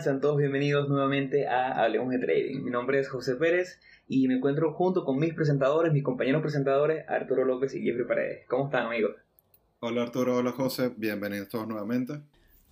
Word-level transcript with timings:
¿Cómo 0.00 0.06
están? 0.08 0.14
Sean 0.14 0.20
todos 0.22 0.38
bienvenidos 0.38 0.88
nuevamente 0.88 1.46
a 1.46 1.72
Hablemos 1.72 2.08
de 2.08 2.18
Trading. 2.18 2.62
Mi 2.64 2.70
nombre 2.70 2.98
es 3.00 3.10
José 3.10 3.36
Pérez 3.36 3.80
y 4.08 4.28
me 4.28 4.36
encuentro 4.36 4.72
junto 4.72 5.04
con 5.04 5.18
mis 5.18 5.34
presentadores, 5.34 5.92
mis 5.92 6.02
compañeros 6.02 6.40
presentadores, 6.40 7.06
Arturo 7.06 7.44
López 7.44 7.74
y 7.74 7.82
Jeffrey 7.82 8.06
Paredes. 8.06 8.46
¿Cómo 8.48 8.64
están, 8.64 8.86
amigos? 8.86 9.16
Hola 9.80 10.04
Arturo, 10.04 10.38
hola 10.38 10.52
José, 10.52 10.90
bienvenidos 10.96 11.50
todos 11.50 11.68
nuevamente. 11.68 12.14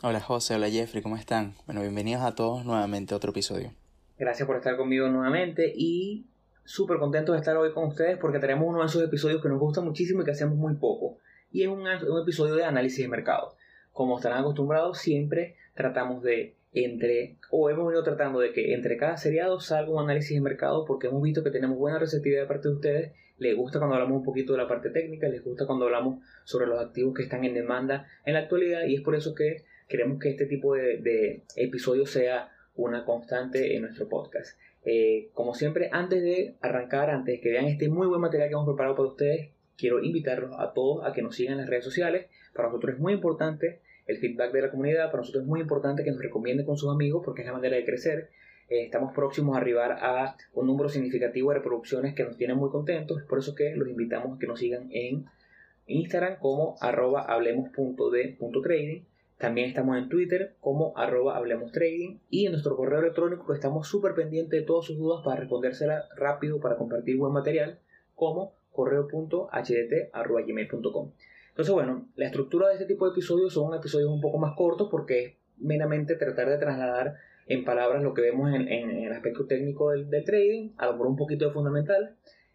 Hola 0.03 0.21
José, 0.21 0.55
hola 0.55 0.71
Jeffrey, 0.71 1.03
¿cómo 1.03 1.19
están? 1.19 1.53
Bueno, 1.67 1.83
bienvenidos 1.83 2.23
a 2.23 2.35
todos 2.35 2.65
nuevamente 2.65 3.13
a 3.13 3.19
otro 3.19 3.33
episodio. 3.33 3.73
Gracias 4.19 4.47
por 4.47 4.57
estar 4.57 4.79
conmigo 4.79 5.07
nuevamente 5.09 5.71
y 5.77 6.25
súper 6.65 6.99
contentos 6.99 7.35
de 7.35 7.41
estar 7.41 7.59
hoy 7.59 7.75
con 7.75 7.89
ustedes 7.89 8.17
porque 8.17 8.39
tenemos 8.39 8.67
uno 8.67 8.81
de 8.81 8.87
esos 8.87 9.05
episodios 9.05 9.43
que 9.43 9.51
nos 9.51 9.59
gusta 9.59 9.83
muchísimo 9.83 10.23
y 10.23 10.25
que 10.25 10.31
hacemos 10.31 10.57
muy 10.57 10.77
poco. 10.77 11.19
Y 11.53 11.63
es 11.63 11.69
un, 11.69 11.81
un 11.81 12.23
episodio 12.23 12.55
de 12.55 12.65
análisis 12.65 13.01
de 13.01 13.09
mercado. 13.09 13.55
Como 13.93 14.17
estarán 14.17 14.41
acostumbrados, 14.41 14.99
siempre 14.99 15.57
tratamos 15.75 16.23
de 16.23 16.58
entre, 16.73 17.39
o 17.51 17.71
hemos 17.71 17.87
venido 17.87 18.03
tratando 18.05 18.41
de 18.41 18.53
que 18.53 18.75
entre 18.75 18.97
cada 18.97 19.17
seriado 19.17 19.61
salga 19.61 19.91
un 19.91 20.05
análisis 20.05 20.37
de 20.37 20.41
mercado 20.41 20.85
porque 20.85 21.07
hemos 21.07 21.23
visto 21.23 21.43
que 21.43 21.51
tenemos 21.51 21.79
buena 21.79 21.99
receptividad 21.99 22.43
de 22.43 22.49
parte 22.49 22.69
de 22.69 22.75
ustedes, 22.75 23.13
les 23.39 23.57
gusta 23.57 23.79
cuando 23.79 23.95
hablamos 23.95 24.19
un 24.19 24.25
poquito 24.25 24.53
de 24.53 24.59
la 24.59 24.69
parte 24.69 24.91
técnica, 24.91 25.29
les 25.29 25.43
gusta 25.43 25.67
cuando 25.67 25.87
hablamos 25.87 26.23
sobre 26.45 26.67
los 26.67 26.81
activos 26.81 27.15
que 27.15 27.23
están 27.23 27.45
en 27.45 27.55
demanda 27.55 28.07
en 28.25 28.35
la 28.35 28.41
actualidad 28.41 28.85
y 28.87 28.97
es 28.97 29.01
por 29.01 29.15
eso 29.15 29.35
que 29.35 29.65
queremos 29.89 30.19
que 30.19 30.31
este 30.31 30.47
tipo 30.47 30.75
de, 30.75 30.99
de 30.99 31.45
episodios 31.57 32.11
sea 32.11 32.51
una 32.75 33.05
constante 33.05 33.75
en 33.75 33.83
nuestro 33.83 34.09
podcast. 34.09 34.59
Eh, 34.85 35.31
como 35.35 35.55
siempre, 35.55 35.91
antes 35.93 36.23
de 36.23 36.57
arrancar, 36.61 37.11
antes 37.11 37.37
de 37.37 37.41
que 37.41 37.51
vean 37.51 37.67
este 37.67 37.89
muy 37.89 38.07
buen 38.07 38.21
material 38.21 38.49
que 38.49 38.55
hemos 38.55 38.67
preparado 38.67 38.97
para 38.97 39.09
ustedes, 39.09 39.51
quiero 39.77 40.03
invitarlos 40.03 40.53
a 40.59 40.73
todos 40.73 41.05
a 41.05 41.13
que 41.13 41.23
nos 41.23 41.35
sigan 41.35 41.55
en 41.55 41.61
las 41.61 41.69
redes 41.69 41.85
sociales. 41.85 42.27
Para 42.55 42.69
nosotros 42.69 42.95
es 42.95 43.01
muy 43.01 43.13
importante 43.13 43.81
el 44.09 44.19
feedback 44.19 44.53
de 44.53 44.63
la 44.63 44.71
comunidad. 44.71 45.07
Para 45.07 45.19
nosotros 45.19 45.45
es 45.45 45.49
muy 45.49 45.61
importante 45.61 46.03
que 46.03 46.11
nos 46.11 46.21
recomienden 46.21 46.67
con 46.67 46.77
sus 46.77 46.93
amigos 46.93 47.23
porque 47.25 47.43
es 47.43 47.47
la 47.47 47.53
manera 47.53 47.77
de 47.77 47.85
crecer. 47.85 48.31
Eh, 48.69 48.83
estamos 48.83 49.15
próximos 49.15 49.57
a 49.57 49.61
arribar 49.61 49.93
a 49.93 50.35
un 50.55 50.67
número 50.67 50.89
significativo 50.89 51.51
de 51.51 51.59
reproducciones 51.59 52.15
que 52.15 52.25
nos 52.25 52.37
tienen 52.37 52.57
muy 52.57 52.71
contentos. 52.71 53.21
Es 53.21 53.27
por 53.27 53.39
eso 53.39 53.55
que 53.55 53.77
los 53.77 53.89
invitamos 53.89 54.37
a 54.37 54.41
que 54.41 54.49
nos 54.49 54.59
sigan 54.59 54.89
en 54.91 55.27
Instagram 55.87 56.39
como 56.41 56.75
arroba 56.81 57.23
hablemos.de.trading. 57.23 59.05
También 59.39 59.69
estamos 59.69 59.97
en 59.97 60.09
Twitter 60.09 60.57
como 60.61 60.93
arroba 60.97 61.37
hablemos 61.37 61.71
trading 61.71 62.19
y 62.29 62.47
en 62.47 62.53
nuestro 62.53 62.77
correo 62.77 62.99
electrónico 62.99 63.47
que 63.47 63.55
estamos 63.55 63.87
súper 63.87 64.15
pendientes 64.15 64.59
de 64.59 64.67
todas 64.67 64.87
sus 64.87 64.99
dudas 64.99 65.23
para 65.25 65.39
respondérselas 65.41 66.09
rápido 66.17 66.59
para 66.61 66.77
compartir 66.77 67.17
buen 67.17 67.33
material 67.33 67.79
como 68.17 68.53
correo.hdt.gmail.com. 68.73 71.13
Entonces, 71.59 71.75
bueno, 71.75 72.07
la 72.15 72.27
estructura 72.27 72.69
de 72.69 72.75
este 72.75 72.87
tipo 72.87 73.05
de 73.05 73.11
episodios 73.11 73.53
son 73.53 73.75
episodios 73.75 74.09
un 74.09 74.21
poco 74.21 74.39
más 74.39 74.55
cortos 74.55 74.87
porque 74.89 75.25
es 75.25 75.35
meramente 75.57 76.15
tratar 76.15 76.49
de 76.49 76.57
trasladar 76.57 77.17
en 77.49 77.65
palabras 77.65 78.01
lo 78.01 78.15
que 78.15 78.23
vemos 78.23 78.55
en, 78.55 78.69
el 78.69 79.13
aspecto 79.13 79.45
técnico 79.47 79.91
del, 79.91 80.25
trading, 80.25 80.71
a 80.77 80.87
lo 80.87 80.93
mejor 80.93 81.09
un 81.09 81.17
poquito 81.17 81.47
de 81.47 81.51
fundamental. 81.51 82.15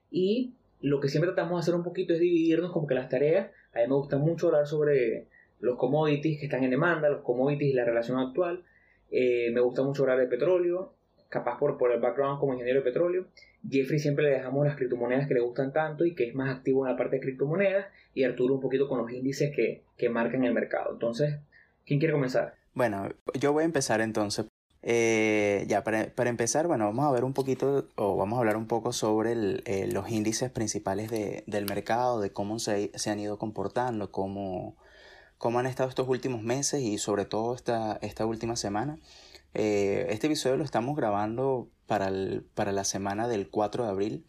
Y 0.09 0.53
lo 0.79 1.01
que 1.01 1.09
siempre 1.09 1.27
tratamos 1.33 1.57
de 1.57 1.59
hacer 1.59 1.75
un 1.75 1.83
poquito 1.83 2.13
es 2.13 2.21
dividirnos 2.21 2.71
como 2.71 2.87
que 2.87 2.95
las 2.95 3.09
tareas. 3.09 3.51
A 3.73 3.79
mí 3.79 3.87
me 3.89 3.93
gusta 3.93 4.17
mucho 4.17 4.47
hablar 4.47 4.67
sobre 4.67 5.27
los 5.59 5.75
commodities 5.75 6.39
que 6.39 6.45
están 6.45 6.63
en 6.63 6.69
demanda, 6.69 7.09
los 7.09 7.23
commodities 7.23 7.73
y 7.73 7.75
la 7.75 7.83
relación 7.83 8.17
actual. 8.19 8.63
Eh, 9.11 9.51
me 9.51 9.59
gusta 9.59 9.83
mucho 9.83 10.03
hablar 10.03 10.19
de 10.19 10.27
petróleo, 10.27 10.93
capaz 11.33 11.57
por, 11.57 11.77
por 11.77 11.91
el 11.91 11.99
background 11.99 12.39
como 12.39 12.53
ingeniero 12.53 12.81
de 12.81 12.85
petróleo. 12.85 13.25
Jeffrey 13.67 13.99
siempre 13.99 14.25
le 14.25 14.31
dejamos 14.31 14.65
las 14.65 14.75
criptomonedas 14.75 15.27
que 15.27 15.33
le 15.33 15.39
gustan 15.39 15.73
tanto 15.73 16.05
y 16.05 16.13
que 16.13 16.29
es 16.29 16.35
más 16.35 16.55
activo 16.55 16.85
en 16.85 16.91
la 16.91 16.97
parte 16.97 17.15
de 17.15 17.21
criptomonedas. 17.21 17.87
Y 18.13 18.23
Arturo 18.23 18.53
un 18.53 18.61
poquito 18.61 18.87
con 18.87 18.99
los 18.99 19.11
índices 19.11 19.53
que, 19.55 19.81
que 19.97 20.09
marcan 20.09 20.43
el 20.43 20.53
mercado. 20.53 20.93
Entonces, 20.93 21.39
¿quién 21.85 21.99
quiere 21.99 22.13
comenzar? 22.13 22.53
Bueno, 22.75 23.09
yo 23.39 23.51
voy 23.51 23.63
a 23.63 23.65
empezar 23.65 23.99
entonces. 24.01 24.45
Eh, 24.83 25.65
ya, 25.67 25.83
para, 25.83 26.07
para, 26.13 26.29
empezar, 26.29 26.67
bueno, 26.67 26.85
vamos 26.85 27.05
a 27.05 27.11
ver 27.11 27.23
un 27.23 27.33
poquito, 27.33 27.87
o 27.95 28.17
vamos 28.17 28.35
a 28.35 28.39
hablar 28.41 28.57
un 28.57 28.67
poco 28.67 28.91
sobre 28.91 29.31
eh, 29.31 29.87
los 29.89 30.09
índices 30.09 30.51
principales 30.51 31.09
de, 31.09 31.45
del 31.47 31.65
mercado, 31.65 32.19
de 32.19 32.33
cómo 32.33 32.59
se, 32.59 32.91
se, 32.93 33.09
han 33.09 33.19
ido 33.19 33.37
comportando, 33.37 34.11
cómo, 34.11 34.75
cómo 35.37 35.59
han 35.59 35.67
estado 35.67 35.87
estos 35.87 36.09
últimos 36.09 36.43
meses 36.43 36.81
y 36.81 36.97
sobre 36.97 37.23
todo 37.23 37.55
esta, 37.55 37.97
esta 38.01 38.25
última 38.25 38.57
semana. 38.57 38.99
Eh, 39.53 40.07
este 40.09 40.27
episodio 40.27 40.57
lo 40.57 40.63
estamos 40.63 40.95
grabando 40.95 41.69
para, 41.87 42.07
el, 42.07 42.45
para 42.55 42.71
la 42.71 42.83
semana 42.83 43.27
del 43.27 43.49
4 43.49 43.83
de 43.83 43.89
abril. 43.89 44.25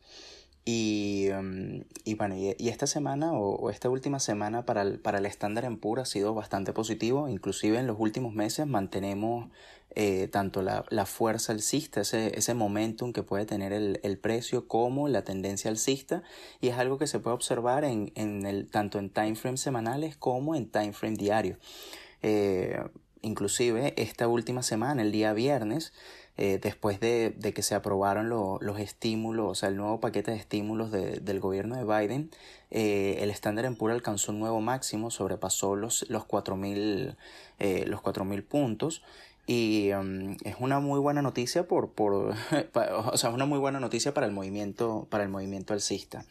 Y, 0.67 1.29
um, 1.39 1.83
y 2.05 2.15
bueno, 2.15 2.37
y, 2.37 2.69
esta 2.69 2.87
semana 2.87 3.33
o, 3.35 3.69
esta 3.69 3.91
última 3.91 4.19
semana 4.19 4.65
para 4.65 4.81
el, 4.81 4.99
para 4.99 5.19
el 5.19 5.27
estándar 5.27 5.67
en 5.67 5.79
pura 5.79 6.03
ha 6.03 6.07
sido 6.07 6.35
bastante 6.35 6.73
positivo. 6.73 7.29
Inclusive 7.29 7.79
en 7.79 7.87
los 7.87 7.97
últimos 7.99 8.35
meses 8.35 8.67
mantenemos 8.67 9.51
eh, 9.95 10.29
tanto 10.29 10.63
la, 10.63 10.85
la, 10.89 11.05
fuerza 11.05 11.53
alcista, 11.53 12.01
ese, 12.01 12.39
ese 12.39 12.55
momentum 12.55 13.13
que 13.13 13.23
puede 13.23 13.45
tener 13.45 13.73
el, 13.75 14.01
el, 14.03 14.19
precio 14.19 14.67
como 14.67 15.09
la 15.09 15.23
tendencia 15.23 15.71
alcista. 15.71 16.23
Y 16.63 16.69
es 16.69 16.79
algo 16.79 16.97
que 16.97 17.07
se 17.07 17.19
puede 17.19 17.35
observar 17.35 17.85
en, 17.85 18.11
en 18.15 18.47
el, 18.47 18.71
tanto 18.71 18.99
en 18.99 19.11
timeframes 19.11 19.61
semanales 19.61 20.17
como 20.17 20.55
en 20.55 20.71
timeframe 20.71 21.17
diario. 21.17 21.59
Eh, 22.23 22.83
inclusive 23.25 23.95
esta 23.97 24.29
última 24.29 24.63
semana, 24.63 25.03
el 25.03 25.13
día 25.13 25.33
viernes, 25.33 25.93
eh, 26.37 26.59
después 26.61 26.99
de, 26.99 27.35
que 27.55 27.63
se 27.63 27.75
aprobaron 27.75 28.29
los 28.29 28.79
estímulos, 28.81 29.51
o 29.51 29.55
sea, 29.55 29.69
el 29.69 29.77
nuevo 29.77 30.01
paquete 30.01 30.33
de 30.33 30.37
estímulos 30.37 30.91
de, 30.91 31.21
del 31.21 31.39
gobierno 31.39 31.77
de 31.77 31.85
Biden, 31.85 32.31
eh, 32.71 33.19
el 33.21 33.31
estándar 33.31 33.67
en 33.67 33.77
pura 33.77 33.95
alcanzó 33.95 34.33
un 34.33 34.41
nuevo 34.41 34.61
máximo, 34.61 35.11
sobrepasó 35.11 35.77
los, 35.77 36.05
los 36.09 36.25
4.000 36.25 37.17
eh, 37.61 37.85
los 37.87 38.01
4000 38.01 38.43
puntos. 38.43 39.03
Y 39.47 39.93
um, 39.93 40.37
es 40.43 40.57
una 40.59 40.81
muy 40.81 40.99
buena 40.99 41.21
noticia 41.21 41.69
por, 41.69 41.91
por 41.91 42.15
o 42.75 43.17
sea, 43.17 43.31
una 43.31 43.45
muy 43.45 43.59
buena 43.59 43.79
noticia 43.79 44.15
para 44.15 44.27
el 44.27 44.33
movimiento, 44.33 45.07
para 45.11 45.23
el 45.23 45.29
movimiento 45.29 45.75
alcista. 45.75 46.25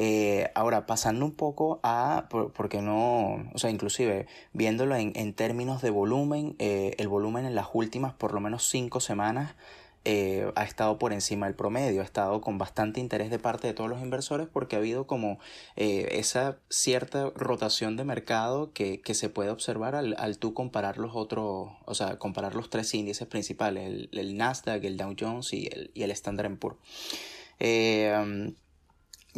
Eh, 0.00 0.52
ahora, 0.54 0.86
pasando 0.86 1.24
un 1.24 1.32
poco 1.32 1.80
a, 1.82 2.28
porque 2.54 2.80
no, 2.80 3.50
o 3.52 3.58
sea, 3.58 3.68
inclusive 3.68 4.28
viéndolo 4.52 4.94
en, 4.94 5.10
en 5.16 5.34
términos 5.34 5.82
de 5.82 5.90
volumen, 5.90 6.54
eh, 6.60 6.94
el 6.98 7.08
volumen 7.08 7.44
en 7.44 7.56
las 7.56 7.66
últimas 7.72 8.14
por 8.14 8.32
lo 8.32 8.38
menos 8.38 8.68
cinco 8.68 9.00
semanas 9.00 9.56
eh, 10.04 10.52
ha 10.54 10.62
estado 10.62 11.00
por 11.00 11.12
encima 11.12 11.46
del 11.46 11.56
promedio, 11.56 12.02
ha 12.02 12.04
estado 12.04 12.40
con 12.40 12.58
bastante 12.58 13.00
interés 13.00 13.28
de 13.28 13.40
parte 13.40 13.66
de 13.66 13.74
todos 13.74 13.90
los 13.90 14.00
inversores 14.00 14.46
porque 14.46 14.76
ha 14.76 14.78
habido 14.78 15.08
como 15.08 15.40
esa 15.74 16.58
cierta 16.68 17.32
rotación 17.34 17.96
de 17.96 18.04
mercado 18.04 18.72
que, 18.72 19.00
que 19.00 19.14
se 19.14 19.28
puede 19.28 19.50
observar 19.50 19.96
al, 19.96 20.14
al, 20.16 20.38
tú 20.38 20.54
comparar 20.54 20.98
los 20.98 21.16
otros, 21.16 21.70
o 21.86 21.94
sea, 21.94 22.20
comparar 22.20 22.54
los 22.54 22.70
tres 22.70 22.94
índices 22.94 23.26
principales, 23.26 23.88
el, 23.88 24.10
el 24.12 24.36
Nasdaq, 24.36 24.84
el 24.84 24.96
Dow 24.96 25.16
Jones 25.18 25.52
y 25.52 25.66
el, 25.66 25.90
y 25.92 26.04
el 26.04 26.12
Standard 26.12 26.56
Poor's. 26.56 26.78
Eh, 27.58 28.54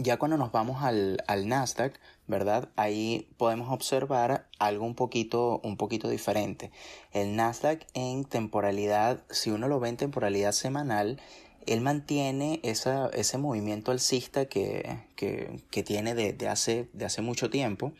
ya 0.03 0.19
cuando 0.19 0.37
nos 0.37 0.53
vamos 0.53 0.83
al, 0.83 1.23
al, 1.27 1.49
Nasdaq, 1.49 1.99
¿verdad? 2.27 2.69
Ahí 2.77 3.29
podemos 3.37 3.73
observar 3.73 4.47
algo 4.59 4.85
un 4.85 4.95
poquito, 4.95 5.61
un 5.65 5.77
poquito 5.77 6.09
diferente. 6.09 6.71
El 7.13 7.37
Nasdaq 7.37 7.87
en 7.95 8.25
temporalidad, 8.25 9.23
si 9.31 9.51
uno 9.51 9.69
lo 9.69 9.81
ve 9.81 9.89
en 9.89 9.97
temporalidad 9.97 10.53
semanal, 10.53 11.21
él 11.67 11.81
mantiene 11.81 12.61
esa, 12.63 13.09
ese 13.09 13.39
movimiento 13.39 13.91
alcista 13.91 14.47
que, 14.47 14.99
que, 15.17 15.83
tiene 15.83 16.15
de, 16.15 16.33
de, 16.33 16.49
hace, 16.49 16.89
de 16.93 17.05
hace 17.05 17.23
mucho 17.23 17.51
tiempo. 17.51 17.93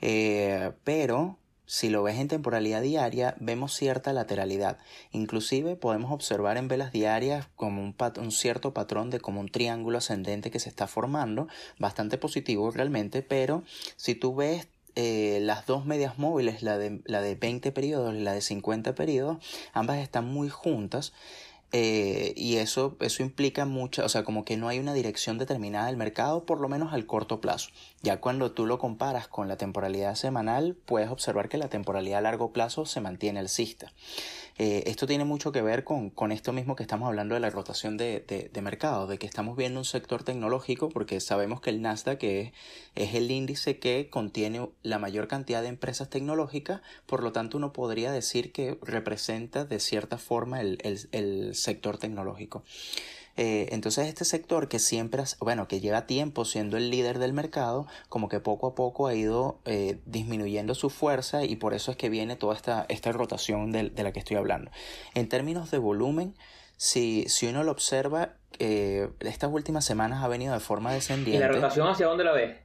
Eh, 0.00 0.72
pero 0.84 1.38
si 1.68 1.90
lo 1.90 2.02
ves 2.02 2.16
en 2.16 2.28
temporalidad 2.28 2.80
diaria, 2.80 3.36
vemos 3.40 3.74
cierta 3.74 4.14
lateralidad. 4.14 4.78
Inclusive 5.12 5.76
podemos 5.76 6.10
observar 6.10 6.56
en 6.56 6.66
velas 6.66 6.92
diarias 6.92 7.46
como 7.56 7.82
un, 7.82 8.32
cierto 8.32 8.72
patrón 8.72 9.10
de 9.10 9.20
como 9.20 9.40
un 9.40 9.50
triángulo 9.50 9.98
ascendente 9.98 10.50
que 10.50 10.60
se 10.60 10.70
está 10.70 10.86
formando, 10.86 11.46
bastante 11.78 12.16
positivo 12.16 12.70
realmente, 12.70 13.20
pero 13.20 13.64
si 13.96 14.14
tú 14.14 14.34
ves 14.34 14.68
eh, 14.94 15.40
las 15.42 15.66
dos 15.66 15.84
medias 15.84 16.18
móviles, 16.18 16.62
la 16.62 16.78
de, 16.78 17.02
la 17.04 17.20
de 17.20 17.34
20 17.34 17.70
periodos 17.70 18.14
y 18.14 18.20
la 18.20 18.32
de 18.32 18.40
50 18.40 18.94
periodos, 18.94 19.36
ambas 19.74 19.98
están 19.98 20.24
muy 20.24 20.48
juntas 20.48 21.12
eh, 21.70 22.32
y 22.34 22.56
eso, 22.56 22.96
eso 23.00 23.22
implica 23.22 23.66
mucha, 23.66 24.04
o 24.04 24.08
sea, 24.08 24.24
como 24.24 24.44
que 24.44 24.56
no 24.56 24.68
hay 24.68 24.78
una 24.78 24.94
dirección 24.94 25.36
determinada 25.36 25.86
del 25.86 25.98
mercado, 25.98 26.44
por 26.44 26.60
lo 26.60 26.68
menos 26.68 26.92
al 26.94 27.04
corto 27.04 27.40
plazo. 27.40 27.70
Ya 28.02 28.20
cuando 28.20 28.52
tú 28.52 28.64
lo 28.64 28.78
comparas 28.78 29.28
con 29.28 29.48
la 29.48 29.56
temporalidad 29.56 30.14
semanal, 30.14 30.76
puedes 30.86 31.10
observar 31.10 31.48
que 31.48 31.58
la 31.58 31.68
temporalidad 31.68 32.20
a 32.20 32.22
largo 32.22 32.52
plazo 32.52 32.86
se 32.86 33.02
mantiene 33.02 33.40
alcista. 33.40 33.92
Eh, 34.60 34.82
esto 34.86 35.06
tiene 35.06 35.24
mucho 35.24 35.52
que 35.52 35.62
ver 35.62 35.84
con, 35.84 36.10
con, 36.10 36.32
esto 36.32 36.52
mismo 36.52 36.74
que 36.74 36.82
estamos 36.82 37.06
hablando 37.06 37.34
de 37.34 37.40
la 37.40 37.48
rotación 37.48 37.96
de, 37.96 38.24
de, 38.26 38.50
de, 38.52 38.62
mercado, 38.62 39.06
de 39.06 39.16
que 39.16 39.26
estamos 39.26 39.56
viendo 39.56 39.78
un 39.78 39.84
sector 39.84 40.24
tecnológico, 40.24 40.88
porque 40.88 41.20
sabemos 41.20 41.60
que 41.60 41.70
el 41.70 41.80
Nasdaq 41.80 42.24
es, 42.24 42.52
es 42.96 43.14
el 43.14 43.30
índice 43.30 43.78
que 43.78 44.10
contiene 44.10 44.68
la 44.82 44.98
mayor 44.98 45.28
cantidad 45.28 45.62
de 45.62 45.68
empresas 45.68 46.10
tecnológicas, 46.10 46.80
por 47.06 47.22
lo 47.22 47.30
tanto 47.30 47.56
uno 47.56 47.72
podría 47.72 48.10
decir 48.10 48.50
que 48.50 48.78
representa 48.82 49.64
de 49.64 49.78
cierta 49.78 50.18
forma 50.18 50.60
el, 50.60 50.78
el, 50.82 51.08
el 51.12 51.54
sector 51.54 51.98
tecnológico. 51.98 52.64
Eh, 53.38 53.68
entonces 53.70 54.08
este 54.08 54.24
sector 54.24 54.68
que 54.68 54.80
siempre, 54.80 55.22
bueno, 55.38 55.68
que 55.68 55.80
lleva 55.80 56.06
tiempo 56.06 56.44
siendo 56.44 56.76
el 56.76 56.90
líder 56.90 57.20
del 57.20 57.32
mercado, 57.32 57.86
como 58.08 58.28
que 58.28 58.40
poco 58.40 58.66
a 58.66 58.74
poco 58.74 59.06
ha 59.06 59.14
ido 59.14 59.60
eh, 59.64 60.00
disminuyendo 60.06 60.74
su 60.74 60.90
fuerza 60.90 61.44
y 61.44 61.54
por 61.56 61.72
eso 61.72 61.92
es 61.92 61.96
que 61.96 62.10
viene 62.10 62.34
toda 62.34 62.54
esta, 62.56 62.84
esta 62.88 63.12
rotación 63.12 63.70
de, 63.70 63.90
de 63.90 64.02
la 64.02 64.12
que 64.12 64.18
estoy 64.18 64.36
hablando. 64.36 64.72
En 65.14 65.28
términos 65.28 65.70
de 65.70 65.78
volumen, 65.78 66.34
si, 66.76 67.24
si 67.28 67.46
uno 67.46 67.62
lo 67.62 67.72
observa, 67.72 68.34
eh, 68.58 69.08
estas 69.20 69.52
últimas 69.52 69.84
semanas 69.84 70.24
ha 70.24 70.28
venido 70.28 70.52
de 70.52 70.60
forma 70.60 70.92
descendiente. 70.92 71.36
¿Y 71.36 71.40
la 71.40 71.48
rotación 71.48 71.88
hacia 71.88 72.06
dónde 72.06 72.24
la 72.24 72.32
ves? 72.32 72.56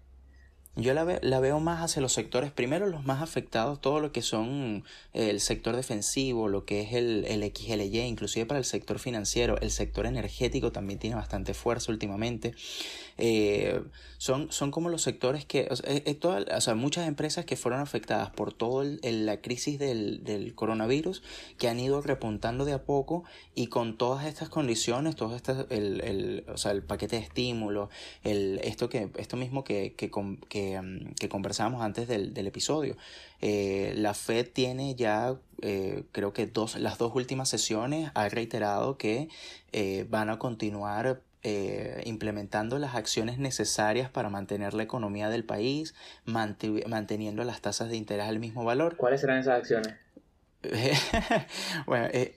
Yo 0.76 0.96
la, 0.96 1.20
la, 1.22 1.40
veo 1.40 1.60
más 1.60 1.84
hacia 1.84 2.02
los 2.02 2.14
sectores, 2.14 2.52
primero 2.52 2.88
los 2.88 3.06
más 3.06 3.22
afectados, 3.22 3.80
todo 3.80 4.00
lo 4.00 4.12
que 4.12 4.24
son 4.24 4.84
el 5.14 5.40
sector 5.40 5.76
defensivo, 5.76 6.50
lo 6.50 6.66
que 6.66 6.82
es 6.82 6.94
el, 6.94 7.26
el 7.26 7.44
XLY, 7.44 8.00
inclusive 8.00 8.48
para 8.48 8.58
el 8.58 8.66
sector 8.66 8.98
financiero, 8.98 9.60
el 9.62 9.70
sector 9.70 10.08
energético 10.08 10.72
también 10.72 10.98
tiene 10.98 11.16
bastante 11.16 11.54
fuerza 11.54 11.92
últimamente. 11.92 12.56
Eh, 13.18 13.82
son, 14.18 14.52
son 14.52 14.72
como 14.72 14.90
los 14.90 15.02
sectores 15.02 15.46
que, 15.46 15.68
o 15.70 16.62
sea, 16.62 16.76
muchas 16.76 17.08
empresas 17.08 17.46
que 17.46 17.58
fueron 17.58 17.82
afectadas 17.82 18.30
por 18.30 18.54
toda 18.54 18.86
la 19.04 19.42
crisis 19.42 19.78
del, 19.78 20.24
del, 20.24 20.56
coronavirus, 20.56 21.22
que 21.58 21.68
han 21.68 21.80
ido 21.80 22.02
repuntando 22.02 22.64
de 22.64 22.74
a 22.74 22.84
poco 22.84 23.26
y 23.54 23.68
con 23.68 23.98
todas 23.98 24.26
estas 24.26 24.50
condiciones, 24.50 25.16
todo 25.16 25.36
estas, 25.36 25.66
el, 25.70 26.02
el, 26.02 26.46
o 26.48 26.58
sea, 26.58 26.72
el 26.72 26.84
paquete 26.84 27.18
de 27.18 27.24
estímulo, 27.24 27.90
el, 28.24 28.62
esto, 28.64 28.88
que, 28.88 29.10
esto 29.18 29.36
mismo 29.36 29.64
que, 29.66 29.94
que, 29.94 30.10
que, 30.48 30.63
mm, 30.82 31.14
que 31.20 31.30
conversábamos 31.30 31.82
antes 31.82 32.08
del, 32.08 32.34
del 32.34 32.48
episodio. 32.48 32.98
Eh, 33.42 33.94
la 33.98 34.14
Fed 34.14 34.48
tiene 34.52 34.96
ya, 34.96 35.36
eh, 35.62 36.04
creo 36.12 36.34
que 36.34 36.48
dos, 36.48 36.78
las 36.78 36.98
dos 36.98 37.14
últimas 37.16 37.50
sesiones 37.50 38.12
ha 38.14 38.30
reiterado 38.30 38.98
que 38.98 39.30
eh, 39.72 40.06
van 40.10 40.30
a 40.30 40.40
continuar 40.40 41.22
eh, 41.46 42.02
implementando 42.06 42.80
las 42.80 42.96
acciones 42.96 43.38
necesarias 43.38 44.10
para 44.10 44.30
mantener 44.30 44.74
la 44.74 44.84
economía 44.84 45.28
del 45.28 45.44
país, 45.44 45.94
manteniendo 46.24 47.44
las 47.44 47.60
tasas 47.60 47.90
de 47.90 47.98
interés 47.98 48.28
al 48.28 48.40
mismo 48.40 48.64
valor. 48.64 48.96
¿Cuáles 48.96 49.20
serán 49.20 49.40
esas 49.40 49.60
acciones? 49.60 49.94
bueno, 51.86 52.08
eh, 52.14 52.34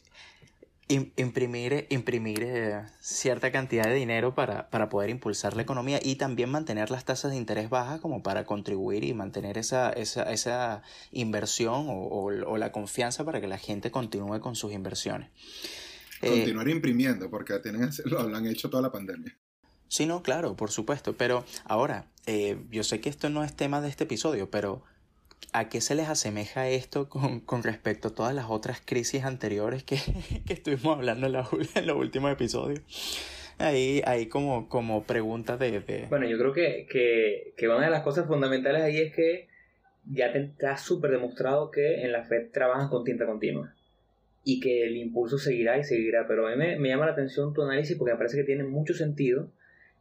imprimir, 0.89 1.87
imprimir 1.91 2.43
eh, 2.43 2.83
cierta 3.01 3.51
cantidad 3.51 3.85
de 3.85 3.95
dinero 3.95 4.35
para, 4.35 4.71
para, 4.71 4.89
poder 4.89 5.11
impulsar 5.11 5.57
la 5.57 5.63
economía 5.63 5.99
y 6.03 6.15
también 6.15 6.51
mantener 6.51 6.91
las 6.91 7.05
tasas 7.05 7.33
de 7.33 7.37
interés 7.37 7.71
bajas 7.71 8.01
como 8.01 8.23
para 8.23 8.45
contribuir 8.45 9.03
y 9.03 9.13
mantener 9.13 9.59
esa, 9.59 9.91
esa, 9.91 10.31
esa 10.33 10.83
inversión 11.11 11.87
o, 11.89 12.27
o 12.27 12.57
la 12.57 12.71
confianza 12.71 13.25
para 13.25 13.41
que 13.41 13.49
la 13.49 13.59
gente 13.59 13.91
continúe 13.91 14.41
con 14.41 14.55
sus 14.55 14.73
inversiones. 14.73 15.31
Eh, 16.23 16.29
Continuar 16.29 16.69
imprimiendo, 16.69 17.31
porque 17.31 17.59
tienen, 17.59 17.91
lo, 18.05 18.21
han 18.21 18.47
hecho 18.47 18.71
toda 18.71 18.83
la 18.83 18.93
pandemia. 18.93 19.37
Sí, 19.89 20.07
no, 20.07 20.23
claro, 20.23 20.57
por 20.57 20.71
supuesto. 20.71 21.17
Pero 21.17 21.45
ahora, 21.65 22.07
eh, 22.27 22.59
yo 22.71 22.85
sé 22.85 23.01
que 23.01 23.09
esto 23.09 23.31
no 23.31 23.45
es 23.45 23.55
tema 23.55 23.81
de 23.81 23.89
este 23.89 24.05
episodio, 24.05 24.51
pero 24.51 24.83
¿a 25.53 25.69
qué 25.69 25.81
se 25.81 25.95
les 25.95 26.09
asemeja 26.09 26.69
esto 26.69 27.09
con, 27.09 27.41
con 27.41 27.63
respecto 27.63 28.09
a 28.09 28.15
todas 28.15 28.35
las 28.35 28.47
otras 28.49 28.83
crisis 28.85 29.25
anteriores 29.25 29.85
que, 29.85 29.97
que 30.47 30.53
estuvimos 30.53 30.99
hablando 30.99 31.27
en, 31.27 31.33
la, 31.33 31.49
en 31.75 31.87
los 31.87 31.97
últimos 31.97 32.33
episodios? 32.33 32.81
Ahí, 33.59 34.03
ahí 34.05 34.27
como, 34.27 34.69
como 34.69 35.05
pregunta 35.05 35.57
de, 35.57 36.07
Bueno, 36.11 36.27
yo 36.27 36.37
creo 36.37 36.53
que, 36.53 36.87
que, 36.91 37.55
que, 37.57 37.69
una 37.69 37.87
de 37.87 37.91
las 37.91 38.03
cosas 38.03 38.27
fundamentales 38.27 38.83
ahí 38.83 38.99
es 38.99 39.15
que 39.15 39.49
ya 40.05 40.31
te 40.33 40.43
está 40.43 40.77
súper 40.77 41.11
demostrado 41.11 41.71
que 41.71 42.03
en 42.03 42.13
la 42.13 42.23
FED 42.25 42.51
trabajan 42.53 42.89
con 42.89 43.05
tinta 43.05 43.25
continua 43.25 43.75
y 44.45 44.61
que 44.61 44.87
el 44.87 44.97
impulso 44.97 45.39
seguirá 45.39 45.79
y 45.79 45.85
seguirá. 45.85 46.27
Pero 46.29 46.47
a 46.47 46.55
mí 46.55 46.57
me, 46.57 46.89
llama 46.89 47.07
la 47.07 47.13
atención 47.13 47.53
tu 47.53 47.63
análisis 47.63 47.97
porque 47.97 48.13
me 48.13 48.19
parece 48.19 48.37
que 48.37 48.45
tiene 48.45 48.63
mucho 48.63 48.95
sentido 48.95 49.51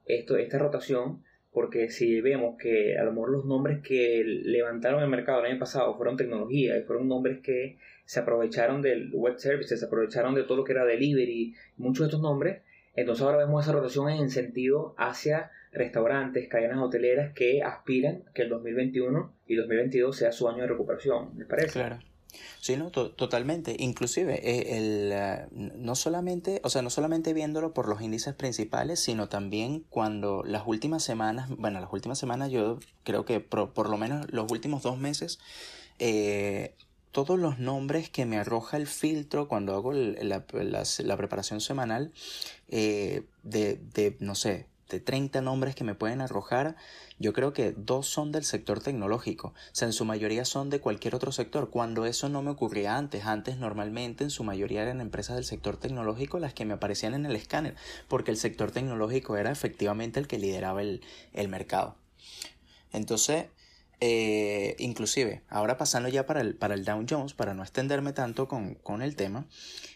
esto, 0.06 0.38
esta 0.38 0.60
rotación, 0.60 1.24
porque 1.56 1.90
si 1.90 2.20
vemos 2.20 2.58
que 2.60 2.98
a 2.98 3.06
lo 3.06 3.14
mejor 3.14 3.30
los 3.30 3.46
nombres 3.46 3.80
que 3.82 4.22
levantaron 4.26 5.02
el 5.02 5.08
mercado 5.08 5.40
el 5.40 5.52
año 5.52 5.60
pasado 5.60 5.96
fueron 5.96 6.18
tecnología 6.18 6.78
y 6.78 6.84
fueron 6.84 7.08
nombres 7.08 7.40
que 7.40 7.78
se 8.04 8.20
aprovecharon 8.20 8.82
del 8.82 9.10
web 9.14 9.40
services, 9.40 9.80
se 9.80 9.86
aprovecharon 9.86 10.36
de 10.36 10.44
todo 10.44 10.58
lo 10.58 10.64
que 10.66 10.74
era 10.74 10.84
delivery, 10.84 11.56
muchos 11.78 12.00
de 12.00 12.06
estos 12.08 12.22
nombres, 12.22 12.62
entonces 12.94 13.24
ahora 13.24 13.38
vemos 13.38 13.64
esa 13.64 13.72
rotación 13.72 14.10
en 14.10 14.30
sentido 14.30 14.96
hacia 14.98 15.50
restaurantes, 15.72 16.50
cadenas 16.50 16.80
hoteleras 16.80 17.32
que 17.34 17.64
aspiran 17.64 18.24
que 18.34 18.42
el 18.42 18.50
2021 18.50 19.34
y 19.48 19.56
2022 19.56 20.14
sea 20.14 20.34
su 20.34 20.50
año 20.50 20.64
de 20.64 20.68
recuperación, 20.68 21.38
¿me 21.38 21.46
parece? 21.46 21.72
Claro. 21.80 22.00
Sí, 22.62 22.78
no, 22.78 22.90
totalmente. 22.92 23.76
Inclusive, 23.80 24.36
eh, 24.44 24.78
el, 24.78 25.12
eh, 25.14 25.48
no 25.52 25.96
solamente, 25.96 26.62
o 26.64 26.70
sea, 26.70 26.82
no 26.82 26.90
solamente 26.90 27.34
viéndolo 27.34 27.74
por 27.74 27.88
los 27.88 28.02
índices 28.02 28.34
principales, 28.34 29.00
sino 29.00 29.30
también 29.30 29.86
cuando 29.90 30.44
las 30.44 30.64
últimas 30.66 31.04
semanas, 31.04 31.50
bueno, 31.50 31.80
las 31.80 31.92
últimas 31.94 32.18
semanas 32.18 32.52
yo 32.52 32.80
creo 33.04 33.26
que 33.26 33.40
por, 33.40 33.90
lo 33.90 33.98
menos 33.98 34.32
los 34.32 34.52
últimos 34.52 34.84
dos 34.84 34.98
meses, 34.98 35.40
eh, 36.00 36.74
todos 37.12 37.40
los 37.40 37.60
nombres 37.60 38.10
que 38.10 38.26
me 38.26 38.38
arroja 38.38 38.78
el 38.78 38.88
filtro 38.88 39.48
cuando 39.48 39.74
hago 39.74 39.94
la, 39.94 40.44
la, 40.52 41.18
preparación 41.18 41.62
semanal 41.62 42.12
de, 42.68 43.24
de, 43.44 44.18
no 44.20 44.36
sé, 44.36 44.66
de 44.96 45.02
30 45.02 45.42
nombres 45.42 45.76
que 45.76 45.84
me 45.84 45.94
pueden 45.94 46.22
arrojar, 46.22 46.78
yo 47.20 47.34
creo 47.34 47.52
que 47.52 47.74
dos 47.74 48.08
son 48.08 48.32
del 48.32 48.46
sector 48.46 48.82
tecnológico, 48.82 49.50
o 49.50 49.54
sea, 49.74 49.88
en 49.88 49.94
su 49.94 50.06
mayoría 50.06 50.46
son 50.46 50.70
de 50.70 50.80
cualquier 50.80 51.16
otro 51.16 51.34
sector, 51.34 51.70
cuando 51.70 52.06
eso 52.06 52.30
no 52.30 52.42
me 52.42 52.52
ocurría 52.52 52.96
antes, 52.96 53.26
antes 53.26 53.58
normalmente 53.58 54.24
en 54.24 54.30
su 54.30 54.46
mayoría 54.46 54.84
eran 54.84 55.02
empresas 55.02 55.36
del 55.36 55.44
sector 55.44 55.76
tecnológico 55.76 56.40
las 56.40 56.54
que 56.54 56.64
me 56.64 56.74
aparecían 56.74 57.14
en 57.14 57.26
el 57.26 57.36
escáner, 57.36 57.76
porque 58.08 58.32
el 58.32 58.38
sector 58.38 58.72
tecnológico 58.72 59.36
era 59.36 59.52
efectivamente 59.52 60.20
el 60.20 60.28
que 60.28 60.40
lideraba 60.40 60.82
el, 60.82 61.02
el 61.34 61.50
mercado. 61.50 61.96
Entonces, 62.94 63.48
eh, 64.02 64.76
inclusive, 64.80 65.42
ahora 65.50 65.78
pasando 65.78 66.10
ya 66.10 66.26
para 66.26 66.42
el, 66.42 66.56
para 66.56 66.74
el 66.74 66.86
Dow 66.86 67.06
Jones, 67.10 67.34
para 67.34 67.54
no 67.54 67.64
extenderme 67.64 68.14
tanto 68.14 68.48
con, 68.48 68.76
con 68.76 69.02
el 69.02 69.16
tema, 69.16 69.46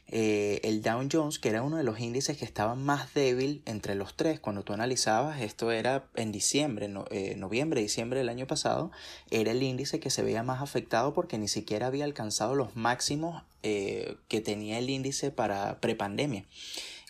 eh, 0.07 0.61
el 0.63 0.81
Dow 0.81 1.07
Jones, 1.11 1.39
que 1.39 1.49
era 1.49 1.63
uno 1.63 1.77
de 1.77 1.83
los 1.83 1.99
índices 1.99 2.37
que 2.37 2.45
estaba 2.45 2.75
más 2.75 3.13
débil 3.13 3.61
entre 3.65 3.95
los 3.95 4.15
tres, 4.15 4.39
cuando 4.39 4.63
tú 4.63 4.73
analizabas, 4.73 5.41
esto 5.41 5.71
era 5.71 6.05
en 6.15 6.31
diciembre, 6.31 6.89
eh, 7.11 7.35
noviembre, 7.35 7.81
diciembre 7.81 8.19
del 8.19 8.29
año 8.29 8.47
pasado, 8.47 8.91
era 9.31 9.51
el 9.51 9.61
índice 9.61 9.99
que 9.99 10.09
se 10.09 10.23
veía 10.23 10.43
más 10.43 10.61
afectado 10.61 11.13
porque 11.13 11.37
ni 11.37 11.47
siquiera 11.47 11.87
había 11.87 12.05
alcanzado 12.05 12.55
los 12.55 12.75
máximos 12.75 13.43
que 13.61 14.41
tenía 14.41 14.79
el 14.79 14.89
índice 14.89 15.31
para 15.31 15.81
prepandemia 15.81 16.45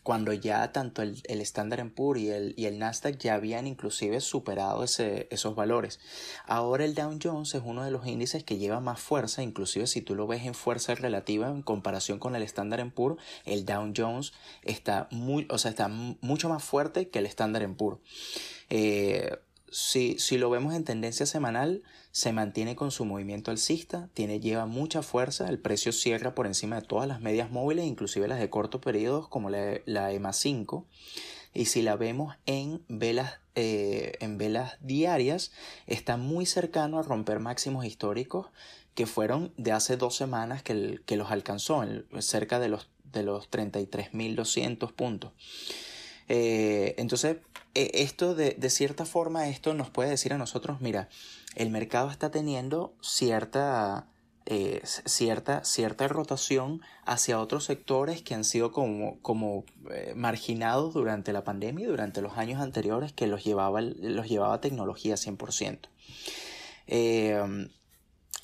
cuando 0.10 0.34
ya 0.34 0.72
tanto 0.72 1.04
el, 1.04 1.22
el 1.26 1.40
Standard 1.42 1.88
Poor's 1.92 2.20
y 2.20 2.30
el, 2.32 2.56
y 2.58 2.66
el 2.66 2.80
Nasdaq 2.80 3.20
ya 3.20 3.36
habían 3.36 3.68
inclusive 3.68 4.22
superado 4.22 4.84
ese, 4.84 5.28
esos 5.30 5.54
valores. 5.54 6.00
Ahora 6.48 6.84
el 6.84 6.96
Dow 6.96 7.20
Jones 7.22 7.54
es 7.54 7.62
uno 7.64 7.84
de 7.84 7.92
los 7.92 8.08
índices 8.08 8.44
que 8.44 8.58
lleva 8.58 8.80
más 8.80 9.00
fuerza, 9.00 9.44
inclusive 9.44 9.86
si 9.86 10.02
tú 10.02 10.16
lo 10.16 10.26
ves 10.26 10.48
en 10.48 10.56
fuerza 10.56 10.96
relativa 10.96 11.48
en 11.48 11.62
comparación 11.62 12.18
con 12.18 12.36
el 12.36 12.42
Standard 12.42 12.92
Poor's, 12.92 13.22
el 13.46 13.66
Dow 13.66 13.94
Jones 13.96 14.34
está, 14.64 15.10
muy, 15.12 15.46
o 15.52 15.60
sea, 15.60 15.70
está 15.70 15.90
mucho 15.90 16.50
más 16.50 16.64
fuerte 16.64 17.10
que 17.10 17.20
el 17.20 17.28
Standard 17.28 17.72
Poor's. 17.76 18.00
Eh, 18.72 19.38
si, 19.72 20.18
si 20.20 20.38
lo 20.38 20.50
vemos 20.50 20.74
en 20.74 20.84
tendencia 20.84 21.26
semanal, 21.26 21.84
se 22.12 22.34
mantiene 22.34 22.76
con 22.76 22.92
su 22.92 23.06
movimiento 23.06 23.52
alcista, 23.52 24.10
tiene, 24.14 24.40
lleva 24.40 24.66
mucha 24.66 25.02
fuerza, 25.02 25.48
el 25.48 25.60
precio 25.60 25.92
cierra 25.92 26.36
por 26.36 26.48
encima 26.48 26.78
de 26.78 26.88
todas 26.88 27.08
las 27.08 27.22
medias 27.22 27.52
móviles, 27.52 27.86
inclusive 27.86 28.28
las 28.28 28.40
de 28.40 28.50
corto 28.50 28.82
periodo 28.82 29.30
como 29.30 29.50
la, 29.50 29.80
la 29.86 30.12
EMA 30.12 30.34
5. 30.34 30.86
Y 31.54 31.66
si 31.66 31.82
la 31.82 31.96
vemos 31.96 32.36
en 32.46 32.84
velas, 32.88 33.40
eh, 33.56 34.14
en 34.20 34.38
velas 34.38 34.78
diarias, 34.82 35.52
está 35.88 36.18
muy 36.18 36.46
cercano 36.46 37.00
a 37.00 37.04
romper 37.04 37.40
máximos 37.40 37.86
históricos 37.86 38.48
que 38.96 39.06
fueron 39.06 39.54
de 39.58 39.72
hace 39.72 39.98
dos 39.98 40.16
semanas 40.16 40.62
que, 40.62 41.00
que 41.06 41.16
los 41.16 41.32
alcanzó, 41.32 41.84
cerca 42.20 42.60
de 42.60 42.70
los, 42.70 42.90
de 43.12 43.24
los 43.24 43.50
33.200 43.50 44.94
puntos. 44.94 45.32
Eh, 46.28 46.96
entonces, 46.98 47.38
esto 47.76 48.36
de, 48.36 48.56
de, 48.58 48.70
cierta 48.70 49.06
forma, 49.06 49.48
esto 49.48 49.74
nos 49.74 49.90
puede 49.90 50.10
decir 50.10 50.34
a 50.34 50.38
nosotros, 50.38 50.82
mira, 50.82 51.10
el 51.56 51.70
mercado 51.70 52.10
está 52.10 52.32
teniendo 52.32 52.94
cierta, 53.02 54.08
eh, 54.46 54.82
cierta, 54.84 55.64
cierta 55.64 56.08
rotación 56.08 56.82
hacia 57.06 57.40
otros 57.40 57.66
sectores 57.66 58.22
que 58.22 58.34
han 58.34 58.44
sido 58.44 58.72
como, 58.72 59.20
como 59.22 59.66
eh, 59.92 60.14
marginados 60.16 60.94
durante 60.94 61.34
la 61.34 61.44
pandemia 61.44 61.86
y 61.86 61.90
durante 61.90 62.22
los 62.22 62.38
años 62.38 62.62
anteriores 62.62 63.14
que 63.14 63.28
los 63.28 63.44
llevaba, 63.44 63.82
los 63.82 64.28
llevaba 64.28 64.62
tecnología 64.62 65.16
100%. 65.16 65.90
Eh, 66.88 67.70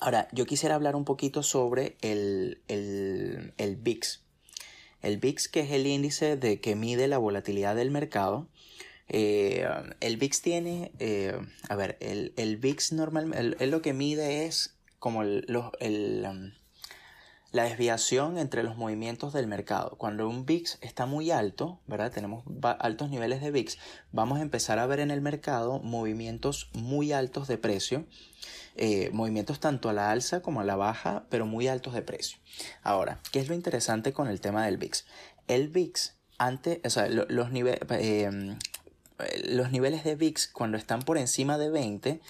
ahora, 0.00 0.28
yo 0.32 0.46
quisiera 0.46 0.74
hablar 0.74 0.94
un 0.94 1.04
poquito 1.04 1.42
sobre 1.42 1.96
el, 2.00 2.60
el, 2.68 3.54
el 3.56 3.76
VIX. 3.76 4.22
El 5.02 5.18
VIX, 5.18 5.48
que 5.48 5.60
es 5.60 5.70
el 5.70 5.86
índice 5.86 6.36
de 6.36 6.60
que 6.60 6.74
mide 6.74 7.08
la 7.08 7.18
volatilidad 7.18 7.76
del 7.76 7.90
mercado, 7.90 8.48
eh, 9.08 9.66
el 10.00 10.16
VIX 10.16 10.42
tiene, 10.42 10.92
eh, 10.98 11.38
a 11.68 11.76
ver, 11.76 11.96
el, 12.00 12.32
el 12.36 12.56
VIX 12.56 12.92
normalmente, 12.92 13.66
lo 13.66 13.82
que 13.82 13.92
mide 13.92 14.46
es 14.46 14.76
como 14.98 15.22
el, 15.22 15.46
um, 16.28 16.52
la 17.52 17.62
desviación 17.62 18.38
entre 18.38 18.64
los 18.64 18.76
movimientos 18.76 19.32
del 19.32 19.46
mercado. 19.46 19.96
Cuando 19.98 20.28
un 20.28 20.44
VIX 20.44 20.78
está 20.80 21.06
muy 21.06 21.30
alto, 21.30 21.80
¿verdad? 21.86 22.10
Tenemos 22.10 22.44
altos 22.80 23.08
niveles 23.08 23.40
de 23.40 23.50
VIX, 23.52 23.78
vamos 24.12 24.38
a 24.38 24.42
empezar 24.42 24.78
a 24.78 24.86
ver 24.86 25.00
en 25.00 25.10
el 25.10 25.20
mercado 25.20 25.78
movimientos 25.78 26.70
muy 26.72 27.12
altos 27.12 27.46
de 27.46 27.58
precio, 27.58 28.06
eh, 28.74 29.10
movimientos 29.12 29.60
tanto 29.60 29.88
a 29.88 29.92
la 29.92 30.10
alza 30.10 30.42
como 30.42 30.60
a 30.60 30.64
la 30.64 30.76
baja, 30.76 31.24
pero 31.30 31.46
muy 31.46 31.68
altos 31.68 31.94
de 31.94 32.02
precio. 32.02 32.38
Ahora, 32.82 33.20
¿qué 33.30 33.38
es 33.38 33.48
lo 33.48 33.54
interesante 33.54 34.12
con 34.12 34.28
el 34.28 34.40
tema 34.40 34.66
del 34.66 34.76
VIX? 34.76 35.06
El 35.46 35.68
VIX, 35.68 36.14
antes, 36.38 36.80
o 36.84 36.90
sea, 36.90 37.08
los, 37.08 37.52
niveles, 37.52 37.80
los 39.44 39.70
niveles 39.70 40.04
de 40.04 40.14
VIX 40.14 40.48
cuando 40.48 40.76
están 40.76 41.02
por 41.02 41.18
encima 41.18 41.58
de 41.58 41.70
20, 41.70 42.20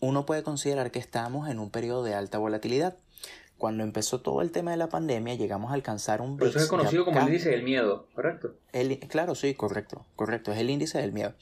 uno 0.00 0.26
puede 0.26 0.42
considerar 0.42 0.90
que 0.90 0.98
estamos 0.98 1.48
en 1.48 1.58
un 1.58 1.70
periodo 1.70 2.02
de 2.04 2.14
alta 2.14 2.38
volatilidad 2.38 2.96
cuando 3.60 3.84
empezó 3.84 4.22
todo 4.22 4.40
el 4.40 4.50
tema 4.50 4.72
de 4.72 4.78
la 4.78 4.88
pandemia, 4.88 5.34
llegamos 5.34 5.70
a 5.70 5.74
alcanzar 5.74 6.22
un 6.22 6.36
VIX. 6.36 6.50
eso 6.50 6.58
es 6.60 6.66
conocido 6.66 7.04
como 7.04 7.20
el 7.20 7.26
índice 7.26 7.50
del 7.50 7.62
miedo, 7.62 8.06
¿correcto? 8.14 8.54
El, 8.72 8.98
claro, 9.00 9.34
sí, 9.36 9.54
correcto, 9.54 10.06
correcto, 10.16 10.50
es 10.50 10.58
el 10.58 10.70
índice 10.70 10.98
del 10.98 11.12
miedo. 11.12 11.34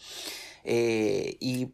Eh, 0.64 1.38
y, 1.40 1.72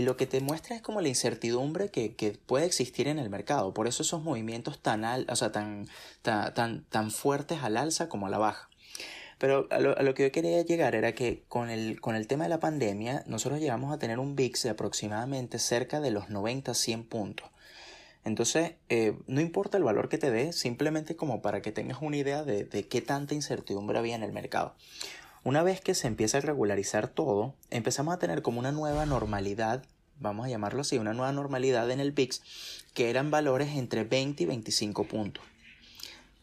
lo 0.00 0.16
que 0.16 0.26
te 0.26 0.40
muestra 0.40 0.74
es 0.74 0.82
como 0.82 1.00
la 1.00 1.08
incertidumbre 1.08 1.90
que, 1.90 2.38
puede 2.46 2.66
existir 2.66 3.06
en 3.06 3.20
el 3.20 3.30
mercado. 3.30 3.72
Por 3.72 3.86
eso 3.86 4.02
esos 4.02 4.22
movimientos 4.22 4.80
tan, 4.80 5.04
o 5.28 5.36
sea, 5.36 5.52
tan, 5.52 5.86
tan, 6.22 6.84
tan, 6.84 7.10
fuertes 7.12 7.62
al 7.62 7.76
alza 7.76 8.08
como 8.08 8.26
a 8.26 8.30
la 8.30 8.38
baja. 8.38 8.67
Pero 9.38 9.68
a 9.70 9.78
lo, 9.78 10.14
que 10.14 10.24
yo 10.24 10.32
quería 10.32 10.62
llegar 10.62 10.96
era 10.96 11.12
que 11.12 11.44
con 11.48 11.70
el, 11.70 12.00
con 12.00 12.16
el 12.16 12.26
tema 12.26 12.44
de 12.44 12.50
la 12.50 12.58
pandemia, 12.58 13.22
nosotros 13.26 13.60
llegamos 13.60 13.94
a 13.94 13.98
tener 13.98 14.18
un 14.18 14.34
VIX 14.34 14.64
de 14.64 14.70
aproximadamente 14.70 15.60
cerca 15.60 16.00
de 16.00 16.10
los 16.10 16.28
90-100 16.28 17.04
puntos. 17.04 17.46
Entonces, 18.24 18.72
eh, 18.88 19.16
no 19.28 19.40
importa 19.40 19.78
el 19.78 19.84
valor 19.84 20.08
que 20.08 20.18
te 20.18 20.32
dé, 20.32 20.52
simplemente 20.52 21.14
como 21.14 21.40
para 21.40 21.62
que 21.62 21.70
tengas 21.70 22.02
una 22.02 22.16
idea 22.16 22.42
de, 22.42 22.64
de 22.64 22.88
qué 22.88 23.00
tanta 23.00 23.34
incertidumbre 23.34 23.98
había 23.98 24.16
en 24.16 24.24
el 24.24 24.32
mercado. 24.32 24.74
Una 25.44 25.62
vez 25.62 25.80
que 25.80 25.94
se 25.94 26.08
empieza 26.08 26.38
a 26.38 26.40
regularizar 26.40 27.08
todo, 27.08 27.54
empezamos 27.70 28.12
a 28.12 28.18
tener 28.18 28.42
como 28.42 28.58
una 28.58 28.72
nueva 28.72 29.06
normalidad, 29.06 29.84
vamos 30.18 30.46
a 30.46 30.48
llamarlo 30.48 30.80
así, 30.80 30.98
una 30.98 31.14
nueva 31.14 31.32
normalidad 31.32 31.88
en 31.92 32.00
el 32.00 32.10
VIX, 32.10 32.42
que 32.92 33.08
eran 33.08 33.30
valores 33.30 33.76
entre 33.76 34.02
20 34.02 34.42
y 34.42 34.46
25 34.46 35.04
puntos. 35.04 35.44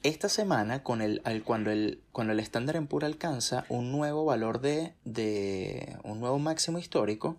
Esta 0.05 0.29
semana, 0.29 0.83
con 0.83 1.01
el, 1.01 1.19
cuando, 1.43 1.71
el, 1.71 1.99
estándar 2.39 2.75
en 2.75 2.85
pura 2.85 3.07
alcanza 3.07 3.65
un 3.69 3.91
nuevo 3.91 4.23
valor 4.23 4.61
de, 4.61 4.93
de 5.03 5.97
un 6.03 6.19
nuevo 6.19 6.37
máximo 6.37 6.77
histórico, 6.77 7.37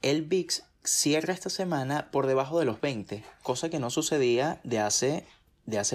el 0.00 0.22
VIX 0.22 0.62
cierra 0.82 1.34
esta 1.34 1.50
semana 1.50 2.10
por 2.10 2.26
debajo 2.26 2.58
de 2.58 2.64
los 2.64 2.80
20, 2.80 3.22
cosa 3.42 3.68
que 3.68 3.80
no 3.80 3.90
sucedía 3.90 4.62
de 4.64 4.78
hace, 4.78 5.26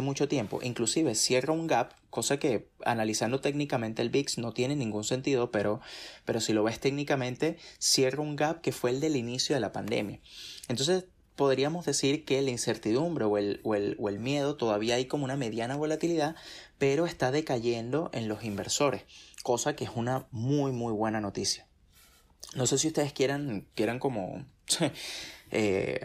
mucho 0.03 0.27
tiempo. 0.27 0.59
Inclusive 0.61 1.15
cierra 1.15 1.53
un 1.53 1.65
gap, 1.65 1.93
cosa 2.11 2.37
que 2.37 2.69
analizando 2.85 3.41
técnicamente 3.41 4.03
el 4.03 4.11
VIX 4.11 4.37
no 4.37 4.53
tiene 4.53 4.75
ningún 4.75 5.03
sentido, 5.03 5.49
pero 5.49 5.81
si 6.39 6.53
lo 6.53 6.63
ves 6.63 6.79
técnicamente, 6.79 7.57
cierra 7.79 8.21
un 8.21 8.35
gap 8.35 8.61
que 8.61 8.73
fue 8.73 8.91
el 8.91 8.99
del 8.99 9.15
inicio 9.15 9.55
de 9.55 9.61
la 9.61 9.71
pandemia. 9.71 10.19
Entonces 10.67 11.05
podríamos 11.39 11.85
decir 11.85 12.25
que 12.25 12.41
la 12.41 12.49
incertidumbre 12.49 13.23
o 13.23 13.37
el, 13.37 13.61
o 13.63 13.73
el, 13.73 13.95
o 13.97 14.09
el 14.09 14.19
miedo 14.19 14.57
todavía 14.57 14.95
hay 14.95 15.05
como 15.05 15.23
una 15.23 15.37
mediana 15.37 15.77
volatilidad, 15.77 16.35
pero 16.77 17.05
está 17.05 17.31
decayendo 17.31 18.09
en 18.11 18.27
los 18.27 18.43
inversores, 18.43 19.05
cosa 19.41 19.73
que 19.73 19.85
es 19.85 19.91
una 19.95 20.27
muy 20.31 20.73
muy 20.73 20.91
buena 20.91 21.21
noticia. 21.21 21.65
No 22.57 22.67
sé 22.67 22.77
si 22.77 22.89
ustedes 22.89 23.13
quieran, 23.13 23.67
quieran 23.73 23.99
como 23.99 24.45
eh, 25.51 26.01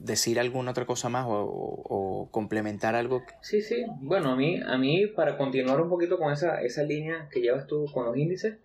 decir 0.00 0.38
alguna 0.38 0.72
otra 0.72 0.84
cosa 0.84 1.08
más 1.08 1.24
o, 1.26 2.28
complementar 2.30 2.94
algo. 2.96 3.22
Sí, 3.40 3.62
sí. 3.62 3.86
Bueno, 4.02 4.32
a 4.32 4.36
mí, 4.36 4.60
a 4.60 4.76
mí 4.76 5.06
para 5.06 5.38
continuar 5.38 5.80
un 5.80 5.88
poquito 5.88 6.18
con 6.18 6.30
esa, 6.30 6.60
esa 6.60 6.82
línea 6.82 7.30
que 7.32 7.40
llevas 7.40 7.66
tú 7.66 7.86
con 7.90 8.04
los 8.04 8.18
índices, 8.18 8.58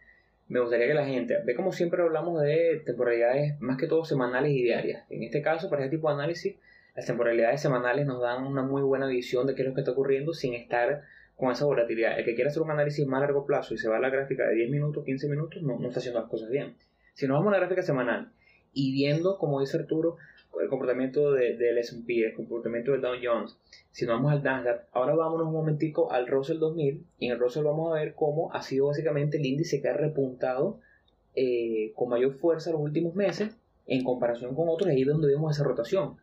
me 0.50 0.60
gustaría 0.60 0.88
que 0.88 0.96
la 0.96 1.06
gente, 1.06 1.38
ve 1.46 1.56
como 1.56 1.72
siempre 1.72 2.02
hablamos 2.02 2.42
de 2.42 2.82
temporalidades 2.84 3.60
más 3.62 3.78
que 3.78 3.88
todo 3.88 4.04
semanales 4.04 4.52
y 4.52 4.64
diarias. 4.64 5.06
En 5.10 5.22
este 5.22 5.44
caso, 5.44 5.70
para 5.70 5.84
este 5.86 5.96
tipo 5.96 6.10
de 6.10 6.16
análisis, 6.16 6.58
las 6.96 7.06
temporalidades 7.06 7.62
semanales 7.62 8.08
nos 8.08 8.20
dan 8.20 8.46
una 8.46 8.64
muy 8.64 8.82
buena 8.82 9.06
visión 9.06 9.46
de 9.46 9.54
qué 9.54 9.62
es 9.62 9.68
lo 9.68 9.76
que 9.76 9.82
está 9.82 9.92
ocurriendo 9.92 10.34
sin 10.34 10.56
estar 10.56 11.04
con 11.36 11.52
esa 11.52 11.66
volatilidad. 11.66 12.18
El 12.18 12.26
que 12.26 12.34
quiera 12.34 12.50
hacer 12.50 12.64
un 12.64 12.72
análisis 12.72 13.06
más 13.06 13.20
a 13.20 13.26
largo 13.26 13.46
plazo 13.46 13.76
y 13.76 13.78
se 13.78 13.88
va 13.88 13.98
a 13.98 14.00
la 14.00 14.10
gráfica 14.10 14.48
de 14.48 14.56
10 14.56 14.72
minutos, 14.72 15.06
15 15.06 15.30
minutos, 15.30 15.62
no, 15.62 15.78
no 15.78 15.88
está 15.88 16.00
haciendo 16.00 16.20
las 16.20 16.30
cosas 16.30 16.50
bien. 16.50 16.76
Si 17.14 17.28
nos 17.28 17.38
vamos 17.38 17.50
a 17.50 17.52
la 17.52 17.60
gráfica 17.60 17.84
semanal 17.84 18.32
y 18.74 18.92
viendo, 18.92 19.38
como 19.38 19.60
dice 19.60 19.78
Arturo, 19.78 20.18
el 20.62 20.68
comportamiento 20.68 21.32
del 21.34 21.78
S&P, 21.78 22.26
el 22.26 22.34
comportamiento 22.34 22.92
del 22.92 23.02
Dow 23.02 23.16
Jones, 23.22 23.58
si 23.92 24.06
nos 24.06 24.16
vamos 24.16 24.32
al 24.32 24.44
Nasdaq, 24.44 24.88
ahora 24.92 25.16
vámonos 25.16 25.48
un 25.48 25.54
momentico 25.54 26.12
al 26.12 26.28
Russell 26.28 26.60
2000 26.60 27.04
y 27.20 27.26
en 27.26 27.32
el 27.32 27.40
Russell 27.40 27.64
vamos 27.64 27.92
a 27.92 28.00
ver 28.00 28.14
cómo 28.14 28.54
ha 28.54 28.62
sido 28.62 28.88
básicamente 28.88 29.38
el 29.38 29.46
índice 29.46 29.82
que 29.82 29.88
ha 29.88 29.94
repuntado 29.94 30.80
eh, 31.36 31.92
con 31.96 32.10
mayor 32.10 32.34
fuerza 32.34 32.72
los 32.72 32.82
últimos 32.82 33.16
meses 33.16 33.56
en 33.88 34.04
comparación 34.04 34.56
con 34.56 34.70
otros, 34.70 34.90
ahí 34.90 35.02
es 35.02 35.08
donde 35.08 35.28
vemos 35.28 35.56
esa 35.56 35.64
rotación. 35.64 36.18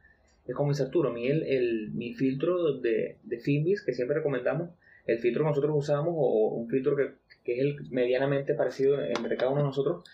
Es 0.47 0.55
como 0.55 0.71
dice 0.71 0.85
Arturo, 0.85 1.11
a 1.11 1.13
mí 1.13 1.27
el, 1.27 1.91
mi 1.93 2.15
filtro 2.15 2.75
de, 2.75 3.17
de 3.23 3.39
Finbis, 3.39 3.83
que 3.83 3.93
siempre 3.93 4.19
recomendamos, 4.19 4.71
el 5.07 5.19
filtro 5.19 5.45
que 5.45 5.51
nosotros 5.51 5.75
usamos 5.77 6.15
o 6.17 6.49
un 6.49 6.69
filtro 6.69 6.97
que, 6.97 7.11
que 7.45 7.55
es 7.55 7.61
el 7.61 7.91
medianamente 7.91 8.55
parecido 8.55 9.03
entre 9.03 9.37
cada 9.37 9.51
uno 9.51 9.63
de 9.63 9.67
nosotros, 9.67 10.05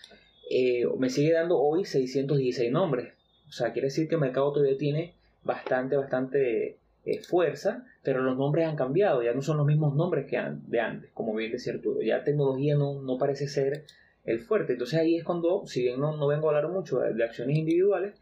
eh, 0.49 0.85
me 0.97 1.09
sigue 1.09 1.33
dando 1.33 1.59
hoy 1.59 1.85
616 1.85 2.71
nombres. 2.71 3.13
O 3.53 3.55
sea, 3.55 3.71
quiere 3.71 3.89
decir 3.89 4.07
que 4.07 4.15
el 4.15 4.21
mercado 4.21 4.51
todavía 4.51 4.79
tiene 4.79 5.13
bastante, 5.43 5.95
bastante 5.95 6.79
eh, 7.05 7.19
fuerza, 7.19 7.85
pero 8.01 8.23
los 8.23 8.35
nombres 8.35 8.67
han 8.67 8.75
cambiado, 8.75 9.21
ya 9.21 9.31
no 9.31 9.43
son 9.43 9.57
los 9.57 9.67
mismos 9.67 9.93
nombres 9.93 10.25
que 10.25 10.41
de 10.65 10.79
antes, 10.79 11.11
como 11.13 11.35
bien 11.35 11.51
decía 11.51 11.73
Arturo. 11.73 12.01
Ya 12.01 12.23
tecnología 12.23 12.75
no, 12.75 12.99
no 13.03 13.19
parece 13.19 13.47
ser 13.47 13.85
el 14.25 14.39
fuerte. 14.39 14.73
Entonces 14.73 14.99
ahí 14.99 15.17
es 15.17 15.23
cuando, 15.23 15.67
si 15.67 15.83
bien 15.83 15.99
no, 15.99 16.17
no 16.17 16.25
vengo 16.25 16.49
a 16.49 16.55
hablar 16.55 16.71
mucho 16.71 17.01
de, 17.01 17.23
acciones 17.23 17.55
individuales, 17.55 18.15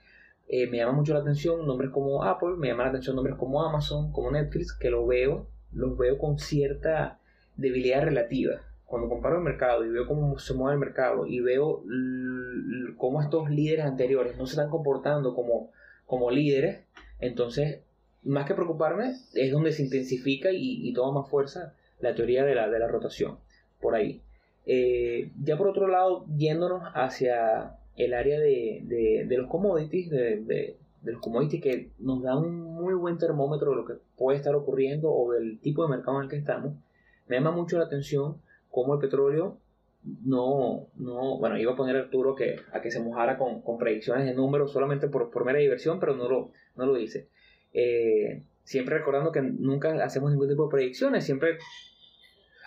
eh, 0.50 0.68
me 0.68 0.80
llama 0.80 0.92
mucho 0.92 1.14
la 1.14 1.22
atención 1.22 1.66
nombres 1.66 1.92
como 1.92 2.26
Apple, 2.26 2.58
me 2.58 2.68
llama 2.68 2.84
la 2.84 2.90
atención 2.90 3.16
nombres 3.16 3.38
como 3.38 3.64
Amazon, 3.64 4.12
como 4.12 4.32
Netflix, 4.32 4.74
que 4.74 4.90
lo 4.90 5.08
veo, 5.08 5.48
los 5.72 5.98
veo 5.98 6.18
con 6.18 6.40
cierta 6.40 7.20
debilidad 7.56 8.04
relativa 8.04 8.60
cuando 8.92 9.08
comparo 9.08 9.38
el 9.38 9.44
mercado 9.44 9.86
y 9.86 9.90
veo 9.90 10.06
cómo 10.06 10.38
se 10.38 10.54
mueve 10.54 10.74
el 10.74 10.80
mercado 10.82 11.26
y 11.26 11.40
veo 11.40 11.82
cómo 12.98 13.22
estos 13.22 13.50
líderes 13.50 13.86
anteriores 13.86 14.38
no 14.38 14.46
se 14.46 14.52
están 14.52 14.70
comportando 14.70 15.34
como, 15.34 15.72
como 16.06 16.30
líderes, 16.30 16.82
entonces, 17.22 17.80
más 18.24 18.46
que 18.46 18.54
preocuparme, 18.54 19.16
es 19.34 19.52
donde 19.52 19.72
se 19.72 19.84
intensifica 19.84 20.50
y, 20.52 20.92
toma 20.94 21.22
más 21.22 21.30
fuerza 21.30 21.74
la 22.02 22.14
teoría 22.16 22.44
de 22.44 22.54
la, 22.54 22.70
de 22.70 22.80
la 22.80 22.90
rotación, 22.90 23.38
por 23.80 23.96
ahí. 23.96 24.22
Eh, 24.66 25.32
ya 25.42 25.58
por 25.58 25.70
otro 25.70 25.88
lado, 25.88 26.26
yéndonos 26.36 26.84
hacia 26.94 27.78
el 27.96 28.14
área 28.14 28.42
de, 28.42 29.26
de, 29.26 29.38
los 29.38 29.48
commodities, 29.48 30.10
de, 30.10 30.42
de, 30.42 30.76
los 31.04 31.22
commodities 31.22 31.64
que 31.64 31.90
nos 31.98 32.22
da 32.24 32.38
un 32.38 32.62
muy 32.62 32.94
buen 32.94 33.18
termómetro 33.18 33.72
de 33.72 33.78
lo 33.78 33.86
que 33.86 33.94
puede 34.18 34.38
estar 34.38 34.54
ocurriendo 34.54 35.14
o 35.14 35.32
del 35.32 35.60
tipo 35.60 35.84
de 35.84 35.96
mercado 35.96 36.18
en 36.18 36.24
el 36.26 36.30
que 36.30 36.36
estamos, 36.36 36.74
me 37.30 37.38
llama 37.38 37.52
mucho 37.52 37.78
la 37.78 37.86
atención 37.86 38.36
cómo 38.72 38.96
el 38.96 39.00
petróleo 39.00 39.58
no, 40.26 40.88
no, 40.96 41.38
bueno, 41.38 41.58
iba 41.60 41.74
a 41.74 41.76
poner 41.76 41.96
Arturo 41.96 42.34
que, 42.36 42.56
a 42.74 42.82
que 42.82 42.90
se 42.90 43.00
mojara 43.00 43.38
con, 43.38 43.62
con 43.62 43.78
predicciones 43.78 44.26
de 44.26 44.34
números 44.34 44.72
solamente 44.72 45.08
por, 45.08 45.30
por 45.30 45.46
mera 45.46 45.60
diversión, 45.60 46.00
pero 46.00 46.16
no 46.16 46.28
lo, 46.28 46.52
no 46.76 46.86
lo 46.88 46.96
dice. 46.96 47.28
Eh, 47.74 48.42
siempre 48.64 48.98
recordando 48.98 49.32
que 49.32 49.42
nunca 49.42 50.04
hacemos 50.04 50.32
ningún 50.32 50.50
tipo 50.50 50.64
de 50.64 50.72
predicciones, 50.72 51.24
siempre 51.24 51.58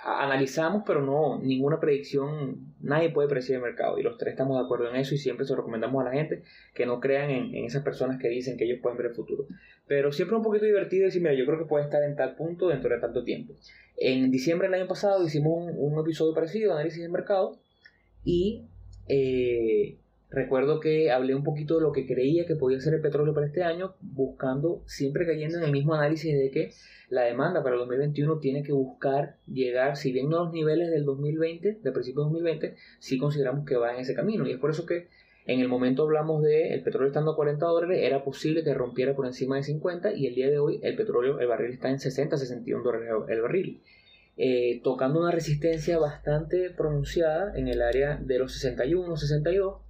analizamos, 0.04 0.82
pero 0.86 1.00
no, 1.00 1.40
ninguna 1.40 1.80
predicción, 1.80 2.74
nadie 2.80 3.08
puede 3.08 3.26
predecir 3.28 3.56
el 3.56 3.62
mercado 3.62 3.98
y 3.98 4.02
los 4.02 4.18
tres 4.18 4.32
estamos 4.32 4.58
de 4.58 4.64
acuerdo 4.64 4.90
en 4.90 4.96
eso 4.96 5.14
y 5.14 5.18
siempre 5.18 5.46
se 5.46 5.56
recomendamos 5.56 6.02
a 6.02 6.10
la 6.10 6.12
gente 6.12 6.42
que 6.74 6.84
no 6.84 7.00
crean 7.00 7.30
en, 7.30 7.54
esas 7.64 7.82
personas 7.82 8.20
que 8.20 8.28
dicen 8.28 8.58
que 8.58 8.64
ellos 8.64 8.80
pueden 8.82 8.98
ver 8.98 9.06
el 9.06 9.14
futuro. 9.14 9.46
Pero 9.86 10.12
siempre 10.12 10.36
un 10.36 10.42
poquito 10.42 10.66
divertido 10.66 11.06
decir, 11.06 11.22
mira, 11.22 11.34
yo 11.34 11.46
creo 11.46 11.58
que 11.58 11.64
puede 11.64 11.84
estar 11.84 12.02
en 12.02 12.16
tal 12.16 12.36
punto 12.36 12.68
dentro 12.68 12.90
de 12.94 13.00
tanto 13.00 13.24
tiempo. 13.24 13.54
En 13.96 14.30
diciembre 14.30 14.68
del 14.68 14.80
año 14.80 14.88
pasado 14.88 15.24
hicimos 15.24 15.70
un, 15.74 15.98
episodio 15.98 16.34
parecido, 16.34 16.74
análisis 16.74 17.00
de 17.00 17.08
mercado, 17.08 17.58
y 18.24 18.66
eh, 19.08 19.98
recuerdo 20.34 20.80
que 20.80 21.10
hablé 21.10 21.34
un 21.34 21.44
poquito 21.44 21.76
de 21.76 21.82
lo 21.82 21.92
que 21.92 22.06
creía 22.06 22.46
que 22.46 22.56
podía 22.56 22.80
ser 22.80 22.94
el 22.94 23.00
petróleo 23.00 23.34
para 23.34 23.46
este 23.46 23.62
año, 23.62 23.94
buscando, 24.00 24.82
siempre 24.86 25.26
cayendo 25.26 25.58
en 25.58 25.64
el 25.64 25.72
mismo 25.72 25.94
análisis 25.94 26.36
de 26.36 26.50
que 26.50 26.72
la 27.08 27.22
demanda 27.22 27.62
para 27.62 27.74
el 27.74 27.80
2021 27.80 28.38
tiene 28.38 28.62
que 28.62 28.72
buscar 28.72 29.36
llegar, 29.46 29.96
si 29.96 30.12
bien 30.12 30.28
no 30.28 30.38
a 30.38 30.44
los 30.44 30.52
niveles 30.52 30.90
del 30.90 31.04
2020, 31.04 31.78
del 31.82 31.92
principio 31.92 32.22
de 32.22 32.30
2020, 32.30 32.76
sí 32.98 33.18
consideramos 33.18 33.64
que 33.66 33.76
va 33.76 33.94
en 33.94 34.00
ese 34.00 34.14
camino. 34.14 34.46
Y 34.46 34.52
es 34.52 34.58
por 34.58 34.70
eso 34.70 34.84
que 34.84 35.08
en 35.46 35.60
el 35.60 35.68
momento 35.68 36.04
hablamos 36.04 36.42
de 36.42 36.74
el 36.74 36.82
petróleo 36.82 37.08
estando 37.08 37.32
a 37.32 37.36
40 37.36 37.66
dólares, 37.66 38.00
era 38.02 38.24
posible 38.24 38.64
que 38.64 38.74
rompiera 38.74 39.14
por 39.14 39.26
encima 39.26 39.56
de 39.56 39.62
50 39.62 40.14
y 40.14 40.26
el 40.26 40.34
día 40.34 40.50
de 40.50 40.58
hoy 40.58 40.80
el 40.82 40.96
petróleo, 40.96 41.38
el 41.38 41.46
barril 41.46 41.72
está 41.72 41.90
en 41.90 42.00
60, 42.00 42.36
61 42.38 42.82
dólares 42.82 43.08
el 43.28 43.40
barril. 43.42 43.82
Eh, 44.36 44.80
tocando 44.82 45.20
una 45.20 45.30
resistencia 45.30 45.96
bastante 45.98 46.70
pronunciada 46.70 47.56
en 47.56 47.68
el 47.68 47.80
área 47.82 48.16
de 48.16 48.38
los 48.38 48.52
61, 48.54 49.16
62, 49.16 49.83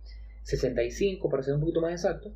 65 0.45 1.29
para 1.29 1.43
ser 1.43 1.55
un 1.55 1.61
poquito 1.61 1.81
más 1.81 1.93
exacto. 1.93 2.33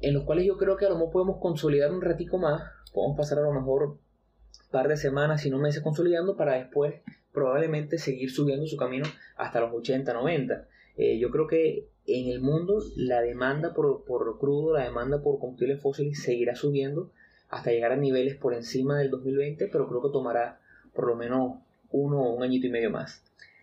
en 0.00 0.14
los 0.14 0.24
cuales 0.24 0.44
yo 0.44 0.58
creo 0.58 0.76
que 0.76 0.86
a 0.86 0.88
lo 0.88 0.96
mejor 0.96 1.12
podemos 1.12 1.38
consolidar 1.40 1.92
un 1.92 2.02
ratico 2.02 2.38
más, 2.38 2.62
podemos 2.92 3.16
pasar 3.16 3.38
a 3.38 3.42
lo 3.42 3.52
mejor 3.52 3.82
un 3.84 3.98
par 4.70 4.88
de 4.88 4.96
semanas, 4.96 5.42
si 5.42 5.50
no 5.50 5.58
meses 5.58 5.82
consolidando, 5.82 6.36
para 6.36 6.54
después 6.54 6.94
probablemente 7.32 7.98
seguir 7.98 8.30
subiendo 8.30 8.66
su 8.66 8.76
camino 8.76 9.06
hasta 9.36 9.60
los 9.60 9.72
80, 9.72 10.12
90. 10.12 10.66
Eh, 10.96 11.18
yo 11.18 11.30
creo 11.30 11.46
que 11.46 11.88
en 12.06 12.28
el 12.28 12.40
mundo 12.40 12.82
la 12.96 13.22
demanda 13.22 13.72
por, 13.72 14.04
por 14.04 14.38
crudo, 14.38 14.74
la 14.74 14.84
demanda 14.84 15.22
por 15.22 15.38
combustibles 15.38 15.80
fósiles 15.80 16.20
seguirá 16.20 16.56
subiendo 16.56 17.10
hasta 17.48 17.70
llegar 17.70 17.92
a 17.92 17.96
niveles 17.96 18.34
por 18.34 18.54
encima 18.54 18.98
del 18.98 19.10
2020, 19.10 19.68
pero 19.68 19.88
creo 19.88 20.02
que 20.02 20.10
tomará 20.10 20.58
por 20.94 21.06
lo 21.06 21.14
menos 21.14 21.58
uno 21.90 22.22
o 22.22 22.34
un 22.34 22.42
añito 22.42 22.66
y 22.66 22.70
medio 22.70 22.90
más. 22.90 23.22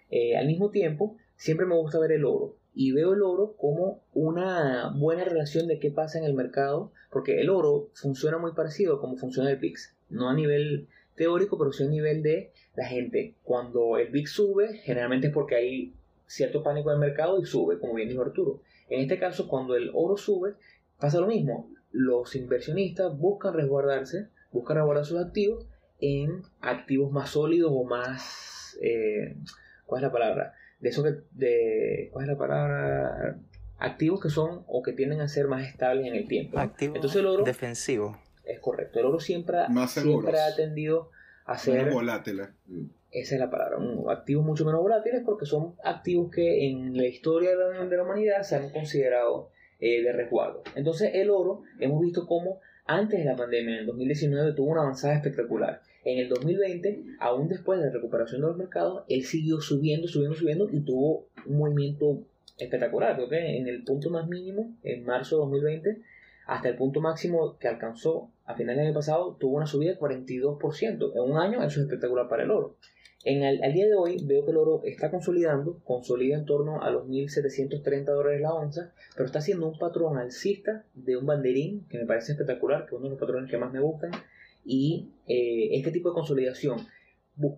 Eh, 0.10 0.38
al 0.38 0.48
mismo 0.48 0.70
tiempo, 0.70 1.18
siempre 1.36 1.66
me 1.66 1.76
gusta 1.76 2.00
ver 2.00 2.14
el 2.14 2.24
oro 2.24 2.56
y 2.74 2.92
veo 2.92 3.14
el 3.14 3.24
oro 3.24 3.56
como 3.58 4.02
una 4.14 4.94
buena 4.96 5.24
relación 5.24 5.68
de 5.68 5.80
qué 5.80 5.92
pasa 5.92 6.18
en 6.18 6.26
el 6.26 6.34
mercado, 6.34 6.92
porque 7.12 7.42
el 7.42 7.50
oro 7.50 7.90
funciona 7.94 8.38
muy 8.38 8.54
parecido 8.54 9.00
como 9.00 9.18
funciona 9.18 9.50
el 9.50 9.58
VIX, 9.58 9.96
no 10.10 10.30
a 10.30 10.34
nivel 10.34 10.88
teórico, 11.16 11.58
pero 11.58 11.72
sí 11.72 11.84
a 11.84 11.88
nivel 11.88 12.24
de 12.24 12.52
la 12.76 12.86
gente. 12.86 13.36
Cuando 13.44 13.98
el 13.98 14.10
VIX 14.10 14.32
sube, 14.32 14.78
generalmente 14.78 15.28
es 15.28 15.34
porque 15.34 15.56
hay 15.56 15.94
cierto 16.28 16.64
pánico 16.64 16.90
en 16.92 16.96
el 16.96 17.02
mercado 17.02 17.40
y 17.40 17.46
sube, 17.46 17.80
como 17.80 17.96
bien 17.96 18.08
dijo 18.08 18.22
Arturo. 18.22 18.62
En 18.90 19.02
este 19.02 19.20
caso, 19.20 19.48
cuando 19.48 19.76
el 19.76 19.92
oro 19.94 20.16
sube, 20.16 20.54
pasa 21.00 21.20
lo 21.20 21.28
mismo. 21.28 21.70
Los 21.92 22.36
inversionistas 22.36 23.18
buscan 23.18 23.54
resguardarse, 23.54 24.28
buscan 24.52 24.78
resguardar 24.78 25.06
sus 25.06 25.20
activos 25.20 25.66
en 26.00 26.44
activos 26.62 27.12
más 27.12 27.32
sólidos 27.32 27.72
o 27.74 27.84
más... 27.84 28.78
Eh, 28.82 29.36
¿Cuál 29.86 30.02
es 30.02 30.08
la 30.08 30.12
palabra? 30.12 30.54
De 30.80 30.90
eso 30.90 31.04
que... 31.04 31.16
De, 31.32 32.10
¿Cuál 32.12 32.26
es 32.26 32.32
la 32.32 32.38
palabra? 32.38 33.40
Activos 33.78 34.22
que 34.22 34.30
son 34.30 34.64
o 34.68 34.82
que 34.84 34.94
tienden 34.94 35.22
a 35.22 35.28
ser 35.28 35.48
más 35.48 35.68
estables 35.68 36.08
en 36.08 36.16
el 36.16 36.28
tiempo. 36.28 36.60
Activos 36.60 36.96
Entonces 36.96 37.20
el 37.20 37.28
oro... 37.28 37.44
Defensivo. 37.44 38.18
Es 38.44 38.60
correcto. 38.60 39.00
El 39.00 39.06
oro 39.06 39.20
siempre, 39.20 39.58
siempre 39.88 40.40
ha 40.40 40.56
tendido 40.56 41.12
a 41.46 41.58
ser... 41.58 41.92
volátil. 41.92 42.42
Esa 43.12 43.36
es 43.36 43.40
la 43.40 43.50
palabra. 43.50 43.78
Activos 44.10 44.46
mucho 44.46 44.66
menos 44.66 44.82
volátiles 44.82 45.22
porque 45.26 45.46
son 45.46 45.76
activos 45.84 46.32
que 46.32 46.68
en 46.68 46.96
la 46.96 47.06
historia 47.06 47.52
de 47.56 47.98
la, 47.98 48.04
humanidad 48.04 48.44
se 48.44 48.56
han 48.56 48.70
considerado 48.72 49.50
eh, 49.80 50.04
de 50.04 50.12
resguardo. 50.12 50.64
Entonces 50.76 51.12
el 51.14 51.30
oro 51.30 51.64
hemos 51.80 52.02
visto 52.02 52.28
cómo 52.28 52.60
antes 52.90 53.20
de 53.20 53.26
la 53.26 53.36
pandemia, 53.36 53.76
en 53.76 53.80
el 53.82 53.86
2019, 53.86 54.54
tuvo 54.54 54.72
una 54.72 54.82
avanzada 54.82 55.14
espectacular. 55.14 55.82
En 56.04 56.18
el 56.20 56.30
2020, 56.30 57.04
aún 57.20 57.48
después 57.48 57.80
de 57.80 57.88
la 57.88 57.92
recuperación 57.92 58.42
de 58.42 58.48
los 58.48 58.58
mercados, 58.58 59.04
él 59.10 59.24
siguió 59.26 59.60
subiendo, 59.60 60.08
subiendo, 60.08 60.36
subiendo 60.36 60.70
y 60.72 60.82
tuvo 60.82 61.28
un 61.46 61.58
movimiento 61.58 62.24
espectacular. 62.58 63.16
Creo 63.16 63.30
que 63.30 63.58
en 63.58 63.68
el 63.68 63.84
punto 63.84 64.10
más 64.10 64.28
mínimo, 64.28 64.76
en 64.84 65.04
marzo 65.06 65.36
de 65.38 65.42
2020, 65.42 66.02
hasta 66.48 66.70
el 66.70 66.76
punto 66.76 67.02
máximo 67.02 67.58
que 67.60 67.68
alcanzó 67.68 68.32
a 68.46 68.56
finales 68.56 68.78
del 68.78 68.88
año 68.88 68.96
pasado, 68.96 69.36
tuvo 69.40 69.58
una 69.58 69.68
subida 69.68 69.92
de 69.92 70.00
42%. 70.00 71.12
En 71.14 71.32
un 71.32 71.38
año 71.38 71.60
eso 71.60 71.80
es 71.80 71.86
espectacular 71.86 72.28
para 72.28 72.44
el 72.44 72.52
oro. 72.52 72.78
En 73.26 73.44
el, 73.44 73.62
al 73.62 73.74
día 73.74 73.86
de 73.86 73.96
hoy 73.96 74.24
veo 74.26 74.46
que 74.46 74.52
el 74.52 74.58
oro 74.58 74.82
está 74.86 75.12
consolidando, 75.12 75.82
consolida 75.84 76.38
en 76.38 76.46
torno 76.46 76.82
a 76.82 76.90
los 76.90 77.06
1.730 77.06 78.06
dólares 78.06 78.40
la 78.40 78.54
onza, 78.54 78.94
pero 79.14 79.26
está 79.26 79.40
haciendo 79.40 79.68
un 79.68 79.78
patrón 79.78 80.18
alcista 80.18 80.86
de 80.94 81.18
un 81.18 81.26
banderín 81.26 81.86
que 81.90 81.98
me 81.98 82.06
parece 82.06 82.32
espectacular, 82.32 82.86
que 82.86 82.88
es 82.88 82.94
uno 82.94 83.04
de 83.04 83.10
los 83.10 83.20
patrones 83.20 83.52
que 83.52 83.58
más 83.58 83.74
me 83.74 83.82
gustan, 83.82 84.12
y 84.70 85.10
eh, 85.26 85.70
este 85.72 85.92
tipo 85.92 86.10
de 86.10 86.14
consolidación 86.14 86.78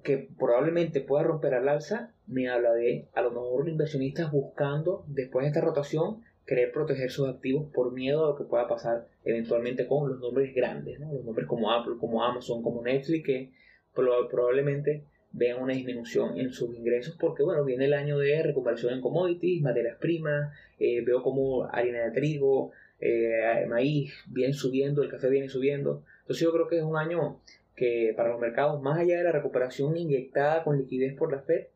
que 0.04 0.30
probablemente 0.40 1.02
pueda 1.02 1.24
romper 1.24 1.56
al 1.56 1.68
alza, 1.68 2.14
me 2.26 2.48
habla 2.48 2.72
de 2.72 3.10
a 3.14 3.22
lo 3.22 3.32
mejor 3.32 3.68
inversionistas 3.68 4.32
buscando 4.32 5.04
después 5.08 5.44
de 5.44 5.50
esta 5.50 5.60
rotación 5.60 6.22
querer 6.46 6.72
proteger 6.72 7.12
sus 7.12 7.28
activos 7.28 7.70
por 7.74 7.92
miedo 7.92 8.24
a 8.24 8.30
lo 8.30 8.36
que 8.38 8.46
pueda 8.46 8.68
pasar 8.68 9.08
eventualmente 9.26 9.88
con 9.88 10.08
los 10.08 10.20
nombres 10.20 10.56
grandes, 10.56 11.00
¿no? 11.00 11.12
los 11.12 11.26
nombres 11.26 11.48
como 11.48 11.72
Apple, 11.72 11.96
como 12.00 12.24
Amazon, 12.24 12.64
como 12.64 12.82
Netflix, 12.82 13.26
que 13.26 13.52
probablemente 13.94 15.04
vean 15.34 15.62
una 15.62 15.74
disminución 15.74 16.38
en 16.38 16.52
sus 16.52 16.76
ingresos 16.76 17.18
porque 17.20 17.44
bueno 17.44 17.64
viene 17.64 17.86
el 17.86 17.94
año 17.94 18.18
de 18.18 18.44
recuperación 18.44 18.94
en 18.94 19.02
commodities 19.02 19.62
materias 19.62 19.98
primas 19.98 20.54
eh, 20.78 21.02
veo 21.06 21.24
como 21.24 21.64
harina 21.66 22.00
de 22.00 22.12
trigo 22.12 22.72
eh, 23.02 23.66
maíz 23.68 24.14
viene 24.28 24.54
subiendo 24.54 25.04
el 25.04 25.10
café 25.10 25.30
viene 25.30 25.50
subiendo 25.50 26.04
entonces 26.22 26.44
yo 26.44 26.52
creo 26.52 26.68
que 26.68 26.78
es 26.78 26.84
un 26.84 26.98
año 26.98 27.40
que 27.76 28.14
para 28.16 28.30
los 28.30 28.40
mercados 28.40 28.82
más 28.82 29.00
allá 29.00 29.18
de 29.18 29.24
la 29.24 29.32
recuperación 29.32 29.98
inyectada 29.98 30.64
con 30.64 30.78
liquidez 30.78 31.16
por 31.16 31.32
la 31.32 31.40
Fed 31.40 31.68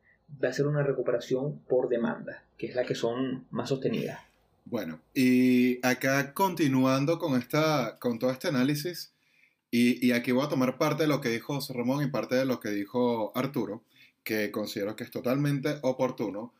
va 0.43 0.49
a 0.49 0.53
ser 0.53 0.67
una 0.67 0.83
recuperación 0.83 1.59
por 1.67 1.89
demanda 1.89 2.43
que 2.57 2.67
es 2.67 2.75
la 2.75 2.83
que 2.85 2.95
son 2.95 3.45
más 3.51 3.69
sostenidas 3.69 4.19
bueno 4.65 4.99
y 5.13 5.85
acá 5.85 6.33
continuando 6.33 7.19
con 7.19 7.37
esta 7.37 7.97
con 7.99 8.19
todo 8.19 8.31
este 8.31 8.47
análisis 8.47 9.15
y, 9.77 10.13
aquí 10.13 10.31
voy 10.31 10.45
a 10.45 10.47
tomar 10.47 10.77
parte 10.77 11.03
de 11.03 11.09
lo 11.09 11.19
que 11.19 11.27
dijo 11.27 11.55
José 11.55 11.73
Ramón 11.73 12.01
y 12.01 12.09
parte 12.09 12.35
de 12.35 12.45
lo 12.45 12.61
que 12.61 12.69
dijo 12.69 13.33
Arturo, 13.35 13.83
que 14.23 14.49
considero 14.49 14.95
que 14.95 15.03
es 15.03 15.11
totalmente 15.11 15.79
oportuno. 15.81 16.53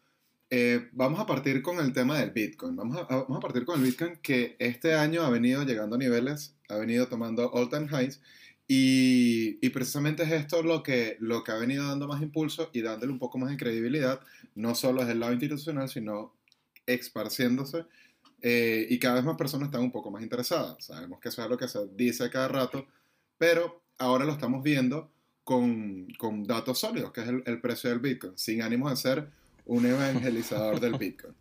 Eh, 0.49 0.89
vamos 0.91 1.19
a 1.19 1.25
partir 1.25 1.61
con 1.61 1.79
el 1.79 1.91
tema 1.93 2.19
del 2.19 2.31
Bitcoin. 2.31 2.75
Vamos 2.75 2.97
a, 2.97 3.03
vamos 3.03 3.37
a, 3.37 3.39
partir 3.39 3.65
con 3.65 3.79
el 3.79 3.85
Bitcoin 3.85 4.17
que 4.17 4.55
este 4.59 4.93
año 4.93 5.23
ha 5.23 5.29
venido 5.29 5.63
llegando 5.63 5.95
a 5.95 5.99
niveles, 5.99 6.55
ha 6.69 6.75
venido 6.77 7.07
tomando 7.07 7.51
all-time 7.51 7.87
highs 7.87 8.21
y, 8.67 9.57
y, 9.65 9.69
precisamente 9.69 10.23
es 10.23 10.31
esto 10.31 10.63
lo 10.63 10.81
que, 10.81 11.17
lo 11.19 11.43
que 11.43 11.51
ha 11.51 11.55
venido 11.55 11.87
dando 11.87 12.07
más 12.07 12.21
impulso 12.21 12.69
y 12.73 12.81
dándole 12.81 13.11
un 13.11 13.19
poco 13.19 13.37
más 13.37 13.51
de 13.51 13.57
credibilidad, 13.57 14.21
no 14.55 14.73
solo 14.75 15.01
desde 15.01 15.13
el 15.13 15.19
lado 15.19 15.33
institucional, 15.33 15.87
sino 15.89 16.33
esparciéndose 16.87 17.85
eh, 18.41 18.85
y 18.89 18.99
cada 18.99 19.15
vez 19.15 19.23
más 19.23 19.37
personas 19.37 19.67
están 19.67 19.81
un 19.81 19.91
poco 19.91 20.11
más 20.11 20.21
interesadas. 20.23 20.83
Sabemos 20.83 21.19
que 21.19 21.29
eso 21.29 21.43
es 21.43 21.49
lo 21.49 21.57
que 21.57 21.67
se 21.67 21.79
dice 21.95 22.29
cada 22.29 22.47
rato, 22.47 22.87
pero 23.37 23.81
ahora 23.97 24.25
lo 24.25 24.33
estamos 24.33 24.63
viendo 24.63 25.11
con, 25.43 26.07
con 26.17 26.43
datos 26.43 26.79
sólidos, 26.79 27.11
que 27.11 27.21
es 27.21 27.27
el, 27.27 27.43
el, 27.45 27.61
precio 27.61 27.89
del 27.89 27.99
Bitcoin, 27.99 28.33
sin 28.37 28.61
ánimo 28.61 28.89
de 28.89 28.95
ser 28.95 29.29
un 29.65 29.85
evangelizador 29.85 30.79
del 30.79 30.97
Bitcoin. 30.97 31.35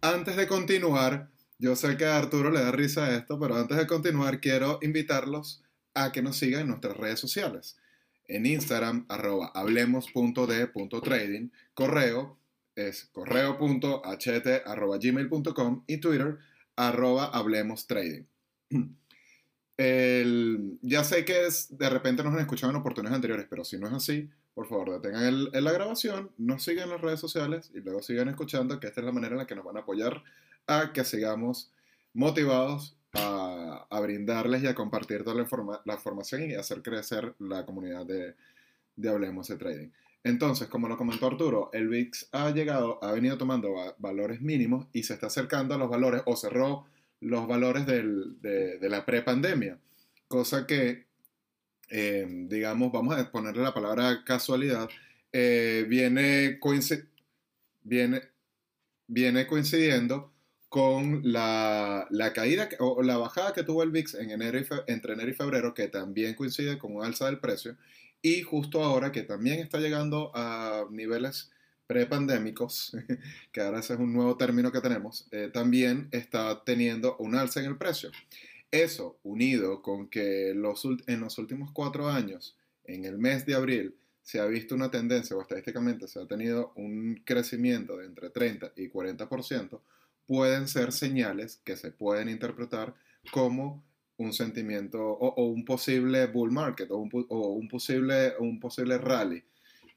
Antes 0.00 0.36
de 0.36 0.46
continuar, 0.46 1.30
yo 1.58 1.74
sé 1.76 1.96
que 1.96 2.04
a 2.04 2.18
Arturo 2.18 2.50
le 2.50 2.60
da 2.60 2.72
risa 2.72 3.06
a 3.06 3.16
esto, 3.16 3.38
pero 3.38 3.56
antes 3.56 3.78
de 3.78 3.86
continuar 3.86 4.40
quiero 4.40 4.80
invitarlos 4.82 5.62
a 5.94 6.10
que 6.10 6.22
nos 6.22 6.38
sigan 6.38 6.62
en 6.62 6.68
nuestras 6.68 6.96
redes 6.96 7.20
sociales. 7.20 7.76
En 8.26 8.46
Instagram, 8.46 9.04
arroba 9.08 9.52
hablemos.de.trading, 9.54 11.50
correo 11.74 12.38
es 12.74 13.04
correo.ht.gmail.com 13.12 15.84
y 15.86 15.98
Twitter, 15.98 16.38
arroba 16.74 17.26
hablemos 17.26 17.86
trading. 17.86 18.24
Ya 19.76 21.04
sé 21.04 21.24
que 21.24 21.46
es, 21.46 21.76
de 21.76 21.90
repente 21.90 22.22
nos 22.22 22.34
han 22.34 22.40
escuchado 22.40 22.70
en 22.70 22.76
oportunidades 22.76 23.16
anteriores, 23.16 23.46
pero 23.50 23.64
si 23.64 23.78
no 23.78 23.88
es 23.88 23.92
así, 23.92 24.30
por 24.54 24.66
favor, 24.66 24.90
detengan 24.90 25.24
el, 25.24 25.64
la 25.64 25.72
grabación, 25.72 26.30
nos 26.38 26.62
sigan 26.62 26.84
en 26.84 26.90
las 26.90 27.00
redes 27.00 27.20
sociales 27.20 27.70
y 27.74 27.80
luego 27.80 28.02
sigan 28.02 28.28
escuchando, 28.28 28.78
que 28.78 28.88
esta 28.88 29.00
es 29.00 29.06
la 29.06 29.12
manera 29.12 29.32
en 29.32 29.38
la 29.38 29.46
que 29.46 29.54
nos 29.54 29.64
van 29.64 29.76
a 29.76 29.80
apoyar 29.80 30.22
a 30.66 30.92
que 30.92 31.04
sigamos 31.04 31.72
motivados 32.12 32.96
a, 33.14 33.86
a 33.88 34.00
brindarles 34.00 34.62
y 34.62 34.66
a 34.66 34.74
compartir 34.74 35.24
toda 35.24 35.36
la, 35.36 35.80
la, 35.84 35.94
información 35.94 36.42
y 36.42 36.54
hacer 36.54 36.82
crecer 36.82 37.34
la 37.38 37.64
comunidad 37.64 38.06
de, 38.06 38.34
de 38.96 39.08
Hablemos 39.08 39.48
de 39.48 39.56
Trading. 39.56 39.88
Entonces, 40.24 40.68
como 40.68 40.88
lo 40.88 40.96
comentó 40.96 41.26
Arturo, 41.26 41.70
el 41.72 41.88
VIX 41.88 42.28
ha 42.32 42.50
llegado, 42.50 43.02
ha 43.02 43.12
venido 43.12 43.38
tomando 43.38 43.74
valores 43.98 44.40
mínimos 44.40 44.86
y 44.92 45.02
se 45.02 45.14
está 45.14 45.26
acercando 45.26 45.74
a 45.74 45.78
los 45.78 45.90
valores 45.90 46.22
o 46.26 46.36
cerró 46.36 46.86
los 47.20 47.46
valores 47.48 47.86
del, 47.86 48.40
de, 48.40 48.78
de, 48.78 48.88
la 48.88 49.04
prepandemia, 49.04 49.78
cosa 50.28 50.66
que, 50.66 51.06
eh, 51.94 52.26
digamos, 52.48 52.90
vamos 52.90 53.18
a 53.18 53.30
ponerle 53.30 53.62
la 53.62 53.74
palabra 53.74 54.24
casualidad, 54.24 54.88
eh, 55.30 55.84
viene, 55.86 56.58
viene, 57.82 58.22
viene 59.06 59.46
coincidiendo 59.46 60.32
con 60.70 61.20
la, 61.22 62.06
la, 62.08 62.32
caída 62.32 62.70
o 62.78 63.02
la 63.02 63.18
bajada 63.18 63.52
que 63.52 63.62
tuvo 63.62 63.82
el 63.82 63.90
VIX 63.90 64.14
en 64.14 64.30
enero 64.30 64.58
entre 64.86 65.12
enero 65.12 65.30
y 65.30 65.34
febrero, 65.34 65.74
que 65.74 65.88
también 65.88 66.34
coincide 66.34 66.78
con 66.78 66.96
un 66.96 67.04
alza 67.04 67.26
del 67.26 67.40
precio, 67.40 67.76
y 68.22 68.40
justo 68.40 68.82
ahora 68.82 69.12
que 69.12 69.22
también 69.22 69.60
está 69.60 69.78
llegando 69.78 70.32
a 70.34 70.86
niveles 70.90 71.50
prepandémicos, 71.86 72.96
que 73.52 73.60
ahora 73.60 73.80
ese 73.80 73.92
es 73.92 74.00
un 74.00 74.14
nuevo 74.14 74.38
término 74.38 74.72
que 74.72 74.80
tenemos, 74.80 75.28
eh, 75.30 75.50
también 75.52 76.08
está 76.10 76.64
teniendo 76.64 77.18
un 77.18 77.34
alza 77.34 77.60
en 77.60 77.66
el 77.66 77.76
precio. 77.76 78.10
Eso, 78.72 79.18
unido 79.22 79.82
con 79.82 80.08
que 80.08 80.54
los, 80.56 80.88
en 81.06 81.20
los 81.20 81.36
últimos 81.36 81.70
cuatro 81.72 82.08
años, 82.08 82.56
en 82.84 83.04
el 83.04 83.18
mes 83.18 83.44
de 83.44 83.54
abril, 83.54 83.94
se 84.22 84.40
ha 84.40 84.46
visto 84.46 84.74
una 84.74 84.90
tendencia, 84.90 85.36
o 85.36 85.42
estadísticamente 85.42 86.08
se 86.08 86.20
ha 86.20 86.26
tenido 86.26 86.72
un 86.76 87.20
crecimiento 87.24 87.98
de 87.98 88.06
entre 88.06 88.30
30 88.30 88.72
y 88.76 88.88
40%, 88.88 89.78
pueden 90.26 90.68
ser 90.68 90.92
señales 90.92 91.60
que 91.64 91.76
se 91.76 91.90
pueden 91.90 92.30
interpretar 92.30 92.94
como 93.30 93.84
un 94.16 94.32
sentimiento 94.32 95.02
o, 95.02 95.44
un 95.44 95.66
posible 95.66 96.26
bull 96.26 96.50
market 96.50 96.90
o 96.90 96.96
un, 96.96 97.68
posible, 97.68 98.34
un 98.38 98.58
posible 98.58 98.96
rally 98.96 99.44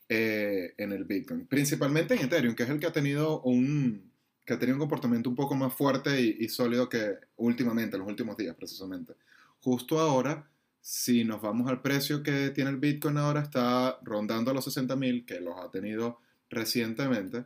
eh, 0.10 0.74
en 0.78 0.92
el 0.92 1.06
Bitcoin. 1.06 1.48
Principalmente 1.48 2.16
en 2.16 2.26
Ethereum, 2.26 2.56
que 2.56 2.64
es 2.64 2.70
el 2.70 2.80
que 2.80 2.88
ha 2.88 2.92
tenido 2.92 3.42
un, 3.44 4.12
que 4.46 4.58
tenido 4.58 4.76
un 4.76 4.82
comportamiento 4.82 5.30
un 5.30 5.36
poco 5.36 5.56
más 5.56 5.74
fuerte 5.74 6.22
y, 6.22 6.38
y 6.40 6.50
sólido 6.50 6.88
que 6.88 7.16
últimamente, 7.38 7.96
en 7.96 8.02
los 8.02 8.10
últimos 8.10 8.38
días 8.38 8.56
precisamente. 8.56 9.14
Justo 9.60 10.00
ahora, 10.00 10.48
si 10.88 11.24
nos 11.24 11.42
vamos 11.42 11.68
al 11.68 11.82
precio 11.82 12.22
que 12.22 12.52
tiene 12.52 12.70
el 12.70 12.78
Bitcoin 12.78 13.18
ahora, 13.18 13.42
está 13.42 13.98
rondando 14.04 14.54
los 14.54 14.68
60.000, 14.68 15.26
que 15.26 15.42
los 15.42 15.60
ha 15.60 15.72
tenido 15.72 16.20
recientemente. 16.48 17.46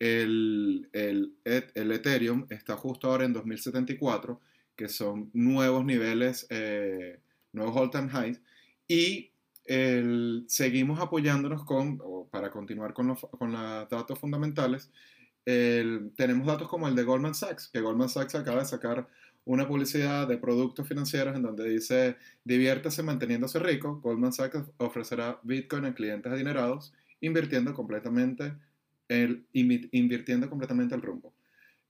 El, 0.00 0.88
el, 0.92 1.36
el, 1.44 1.92
Ethereum 1.92 2.46
está 2.50 2.76
justo 2.76 3.08
ahora 3.08 3.26
en 3.26 3.32
2074, 3.32 4.40
que 4.74 4.88
son 4.88 5.30
nuevos 5.34 5.84
niveles, 5.84 6.48
eh, 6.50 7.20
nuevos 7.52 7.76
all-time 7.76 8.10
highs. 8.12 8.40
Y 8.88 9.30
el, 9.66 10.46
seguimos 10.48 10.98
apoyándonos 10.98 11.64
con, 11.64 12.00
para 12.32 12.50
continuar 12.50 12.92
con 12.92 13.06
los, 13.06 13.20
con 13.20 13.52
los 13.52 13.88
datos 13.88 14.18
fundamentales, 14.18 14.90
tenemos 16.16 16.46
datos 16.46 16.68
como 16.68 16.88
el 16.88 16.94
de 16.94 17.02
Goldman 17.02 17.34
Sachs, 17.34 17.68
que 17.68 17.80
Goldman 17.80 18.08
Sachs 18.08 18.34
acaba 18.34 18.60
de 18.60 18.66
sacar 18.66 19.08
una 19.44 19.66
publicidad 19.66 20.28
de 20.28 20.38
productos 20.38 20.86
financieros 20.86 21.34
en 21.34 21.42
donde 21.42 21.68
dice 21.68 22.16
diviértase 22.44 23.02
manteniéndose 23.02 23.58
rico. 23.58 24.00
Goldman 24.00 24.32
Sachs 24.32 24.62
ofrecerá 24.76 25.40
Bitcoin 25.42 25.86
a 25.86 25.94
clientes 25.94 26.30
adinerados 26.30 26.92
invirtiendo 27.20 27.74
completamente 27.74 28.54
el, 29.08 29.44
invirtiendo 29.52 30.48
completamente 30.48 30.94
el 30.94 31.02
rumbo. 31.02 31.34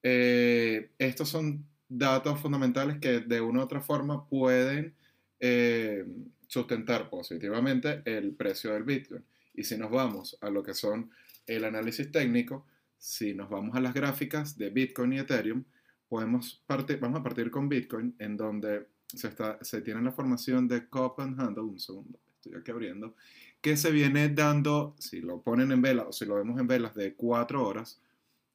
Eh, 0.03 0.91
estos 0.99 1.29
son 1.29 1.67
datos 1.89 2.41
fundamentales 2.41 2.99
que 2.99 3.21
de 3.21 3.41
una 3.41 3.61
u 3.61 3.63
otra 3.63 3.81
forma 3.81 4.27
pueden 4.27 4.95
eh, 5.39 6.07
sustentar 6.47 7.11
positivamente 7.11 8.03
el 8.05 8.33
precio 8.33 8.73
del 8.73 8.85
Bitcoin. 8.85 9.25
Y 9.55 9.65
si 9.65 9.77
nos 9.77 9.91
vamos 9.91 10.39
a 10.41 10.51
lo 10.51 10.63
que 10.63 10.75
son 10.75 11.11
el 11.47 11.65
análisis 11.65 12.11
técnico, 12.11 12.65
si 13.01 13.33
nos 13.33 13.49
vamos 13.49 13.75
a 13.75 13.81
las 13.81 13.95
gráficas 13.95 14.59
de 14.59 14.69
Bitcoin 14.69 15.15
y 15.15 15.19
Ethereum, 15.19 15.65
podemos 16.07 16.63
partir, 16.67 17.01
vamos 17.01 17.21
a 17.21 17.23
partir 17.23 17.51
con 17.51 17.67
Bitcoin, 17.67 18.15
en 18.19 18.37
donde 18.37 18.89
se, 19.07 19.29
está, 19.29 19.59
se 19.63 19.81
tiene 19.81 20.03
la 20.03 20.13
formación 20.13 20.69
de 20.69 20.87
Cup 20.87 21.15
and 21.19 21.41
Handle, 21.41 21.65
un 21.65 21.81
segundo, 21.81 22.21
estoy 22.35 22.61
aquí 22.61 22.71
abriendo, 22.71 23.17
que 23.63 23.79
se 23.79 23.91
viene 23.91 24.29
dando, 24.29 24.95
si 24.99 25.21
lo 25.21 25.41
ponen 25.41 25.73
en 25.73 25.81
vela 25.81 26.03
o 26.03 26.13
si 26.13 26.27
lo 26.27 26.37
vemos 26.37 26.61
en 26.61 26.67
velas 26.67 26.95
de 26.95 27.15
4 27.15 27.67
horas, 27.67 28.03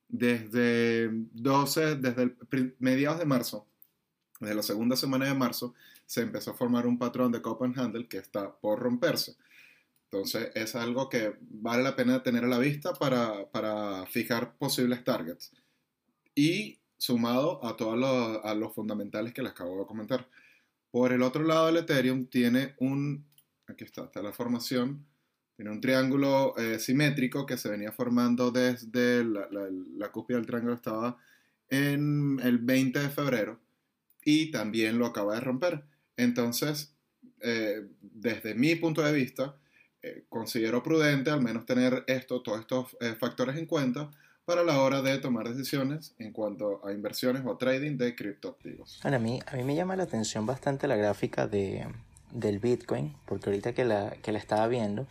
desde 0.08 1.10
12, 1.12 1.96
desde 1.96 2.22
el, 2.52 2.76
mediados 2.78 3.18
de 3.18 3.26
marzo, 3.26 3.68
desde 4.40 4.54
la 4.54 4.64
segunda 4.64 4.96
semana 4.96 5.26
de 5.26 5.34
marzo, 5.34 5.74
se 6.06 6.22
empezó 6.22 6.52
a 6.52 6.56
formar 6.56 6.86
un 6.86 7.00
patrón 7.00 7.32
de 7.32 7.42
Cup 7.42 7.64
and 7.64 7.80
Handle 7.80 8.08
que 8.08 8.18
está 8.18 8.56
por 8.56 8.80
romperse. 8.80 9.38
Entonces 10.16 10.52
es 10.56 10.76
algo 10.76 11.10
que 11.10 11.36
vale 11.42 11.84
la 11.84 11.96
pena 11.96 12.24
tener 12.24 12.46
a 12.46 12.48
la 12.48 12.58
vista 12.58 12.94
para, 12.94 13.52
para 13.52 14.06
fijar 14.06 14.58
posibles 14.58 15.04
targets. 15.04 15.52
Y 16.34 16.80
sumado 16.98 17.64
a 17.66 17.76
todos 17.76 17.98
los, 17.98 18.58
los 18.58 18.74
fundamentales 18.74 19.34
que 19.34 19.42
les 19.42 19.52
acabo 19.52 19.78
de 19.80 19.86
comentar. 19.86 20.30
Por 20.90 21.12
el 21.12 21.22
otro 21.22 21.44
lado, 21.44 21.68
el 21.68 21.78
Ethereum 21.78 22.28
tiene 22.28 22.76
un, 22.80 23.26
aquí 23.68 23.84
está, 23.84 24.06
está 24.06 24.22
la 24.22 24.32
formación, 24.32 25.06
tiene 25.58 25.72
un 25.72 25.82
triángulo 25.82 26.58
eh, 26.58 26.80
simétrico 26.80 27.46
que 27.46 27.58
se 27.58 27.70
venía 27.70 27.92
formando 27.92 28.52
desde 28.52 29.24
la, 29.26 29.50
la, 29.52 29.68
la 29.98 30.12
cúspide 30.14 30.38
del 30.38 30.46
triángulo 30.46 30.76
estaba 30.76 31.18
en 31.70 32.40
el 32.42 32.60
20 32.60 33.00
de 33.00 33.10
febrero 33.10 33.60
y 34.24 34.50
también 34.52 34.98
lo 34.98 35.08
acaba 35.08 35.36
de 35.36 35.42
romper. 35.42 35.84
Entonces, 36.16 36.96
eh, 37.42 37.88
desde 38.02 38.56
mi 38.56 38.76
punto 38.76 39.02
de 39.02 39.12
vista, 39.12 39.58
eh, 40.06 40.24
considero 40.30 40.84
prudente 40.84 41.32
al 41.32 41.42
menos 41.42 41.66
tener 41.66 42.04
esto, 42.08 42.42
todos 42.42 42.62
estos 42.62 42.96
factores 43.20 43.58
en 43.58 43.66
cuenta 43.66 44.10
para 44.46 44.64
la 44.64 44.80
hora 44.80 45.02
de 45.02 45.18
tomar 45.18 45.50
decisiones 45.50 46.14
en 46.20 46.32
cuanto 46.32 46.86
a 46.86 46.94
inversiones 46.94 47.42
o 47.46 47.58
trading 47.58 47.98
de 47.98 48.16
criptoactivos. 48.16 49.00
a, 49.04 49.10
mí, 49.18 49.40
a 49.46 49.56
mí 49.56 49.64
me 49.64 49.76
llama 49.76 49.96
la 49.96 50.04
atención 50.04 50.46
bastante 50.46 50.88
la 50.88 50.96
gráfica 50.96 51.48
de, 51.48 51.88
del 52.32 52.60
Bitcoin, 52.60 53.16
porque 53.26 53.50
ahorita 53.50 53.74
que 53.74 53.86
la, 53.86 54.12
que 54.22 54.32
la 54.32 54.38
estaba 54.38 54.68
viendo, 54.68 55.08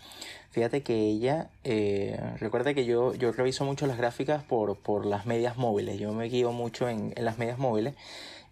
fíjate 0.51 0.83
que 0.83 0.95
ella, 0.95 1.51
eh, 1.65 2.19
recuerda 2.39 2.75
que 2.75 2.85
yo, 2.85 3.15
yo 3.15 3.33
reviso 3.33 3.65
mucho 3.65 3.87
las 3.87 3.99
gráficas 3.99 4.45
por, 4.45 4.77
por 4.79 5.05
las 5.05 5.27
medias 5.27 5.57
móviles, 5.57 5.99
yo 5.99 6.13
me 6.13 6.29
guío 6.29 6.53
mucho 6.53 6.89
en, 6.89 7.13
en 7.17 7.25
las 7.25 7.39
medias 7.39 7.59
móviles. 7.59 7.95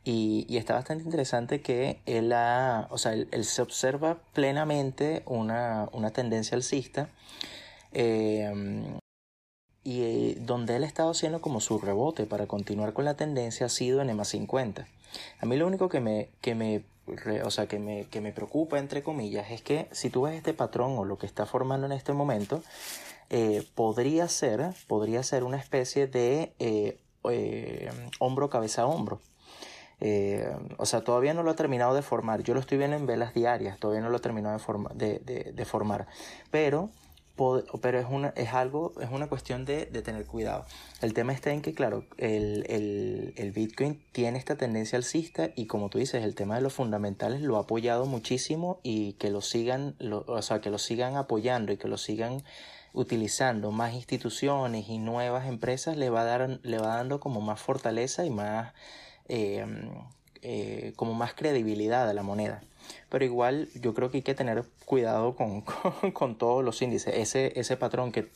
Y, 0.05 0.47
y, 0.49 0.57
está 0.57 0.75
bastante 0.75 1.05
interesante 1.05 1.61
que 1.61 2.01
él, 2.07 2.33
ha, 2.33 2.89
o 2.91 2.99
sea, 2.99 3.13
él, 3.13 3.29
él 3.31 3.45
se 3.45 3.63
observa 3.63 4.19
plenamente 4.33 5.23
una, 5.27 5.89
una 5.93 6.11
tendencia 6.11 6.57
alcista 6.57 7.09
eh, 7.93 8.53
y 9.85 10.35
donde 10.35 10.77
él 10.77 10.85
ha 10.85 10.87
estado 10.87 11.11
haciendo 11.11 11.41
como 11.41 11.61
su 11.61 11.79
rebote 11.79 12.27
para 12.27 12.47
continuar 12.47 12.93
con 12.93 13.05
la 13.05 13.15
tendencia 13.15 13.67
ha 13.67 13.69
sido 13.69 14.01
en 14.01 14.11
EMA 14.11 14.25
50. 14.25 14.87
A 15.41 15.47
mí 15.47 15.57
lo 15.57 15.67
único 15.67 15.89
que 15.89 16.01
me, 16.01 16.31
que 16.41 16.55
me, 16.55 16.85
o 17.45 17.51
sea, 17.51 17.67
que 17.67 17.79
me, 17.79 18.05
que 18.05 18.21
me 18.21 18.33
preocupa, 18.33 18.79
entre 18.79 19.03
comillas, 19.03 19.51
es 19.51 19.63
que 19.63 19.89
si 19.93 20.11
tú 20.11 20.23
ves 20.23 20.35
este 20.35 20.55
patrón 20.55 20.97
o 20.99 21.05
lo 21.05 21.19
que 21.19 21.27
está 21.27 21.47
formando 21.47 21.87
en 21.87 21.93
este 21.93 22.13
momento, 22.13 22.63
eh, 23.31 23.67
podría 23.75 24.29
ser, 24.29 24.75
podría 24.87 25.23
ser 25.23 25.45
una 25.45 25.57
especie 25.57 26.07
de 26.07 26.53
eh, 26.59 26.99
eh, 27.29 27.91
hombro, 28.19 28.51
cabeza, 28.51 28.87
hombro. 28.87 29.21
Eh, 30.05 30.53
o 30.79 30.85
sea, 30.85 31.03
todavía 31.03 31.33
no 31.33 31.45
lo 31.45 31.53
ha 31.53 31.55
terminado 31.55 31.95
de 31.95 32.03
formar. 32.03 32.43
Yo 32.43 32.55
lo 32.55 32.61
estoy 32.61 32.77
viendo 32.77 32.97
en 32.97 33.07
velas 33.07 33.35
diarias, 33.35 33.79
todavía 33.79 34.03
no 34.03 34.11
lo 34.11 34.17
ha 34.17 34.21
terminado 34.21 34.59
de, 34.95 35.53
de, 35.55 35.65
formar. 35.65 36.09
Pero 36.51 36.91
pero 37.81 37.99
es, 37.99 38.07
una, 38.09 38.29
es 38.37 38.53
algo, 38.53 38.93
es 39.01 39.11
una 39.11 39.29
cuestión 39.29 39.65
de, 39.65 39.87
tener 39.87 40.27
cuidado. 40.27 40.67
El 41.01 41.15
tema 41.15 41.33
está 41.33 41.53
en 41.53 41.63
que, 41.63 41.73
claro, 41.73 42.05
el, 42.19 42.67
el, 42.69 43.33
el, 43.37 43.53
Bitcoin 43.53 44.01
tiene 44.13 44.39
esta 44.39 44.57
tendencia 44.57 44.97
alcista 44.97 45.51
y 45.57 45.67
como 45.67 45.89
tú 45.89 45.99
dices, 45.99 46.23
el 46.25 46.35
tema 46.35 46.57
de 46.57 46.61
los 46.61 46.75
fundamentales 46.75 47.41
lo 47.41 47.57
ha 47.57 47.61
apoyado 47.61 48.05
muchísimo 48.07 48.81
y 48.83 49.15
que 49.15 49.31
lo 49.31 49.41
sigan, 49.41 49.97
o 50.11 50.43
sea, 50.43 50.61
que 50.61 50.71
lo 50.71 50.79
sigan 50.79 51.17
apoyando 51.17 51.73
y 51.73 51.79
que 51.79 51.89
lo 51.89 51.97
sigan 51.97 52.43
utilizando 52.93 53.71
más 53.71 53.95
instituciones 53.95 54.89
y 54.89 54.99
nuevas 54.99 55.47
empresas 55.47 55.97
le 55.97 56.11
va, 56.11 56.23
a 56.23 56.25
dar, 56.25 56.61
le 56.63 56.79
va 56.79 56.97
dando 56.97 57.19
como 57.19 57.41
más 57.41 57.61
fortaleza 57.61 58.27
y 58.27 58.31
más, 58.31 58.73
eh, 59.35 59.65
eh, 60.43 60.93
como 60.95 61.15
más 61.15 61.33
credibilidad 61.33 62.07
a 62.07 62.13
la 62.13 62.23
moneda. 62.23 62.63
Pero 63.09 63.25
igual 63.25 63.71
yo 63.81 63.95
creo 63.95 64.11
que 64.11 64.19
hay 64.19 64.23
que 64.23 64.35
tener 64.35 64.67
cuidado 64.85 65.35
con, 65.37 65.63
con, 66.13 66.37
todos 66.37 66.63
los 66.63 66.83
índices. 66.83 67.15
Ese, 67.17 67.59
ese 67.59 67.79
patrón 67.79 68.13
que, 68.13 68.29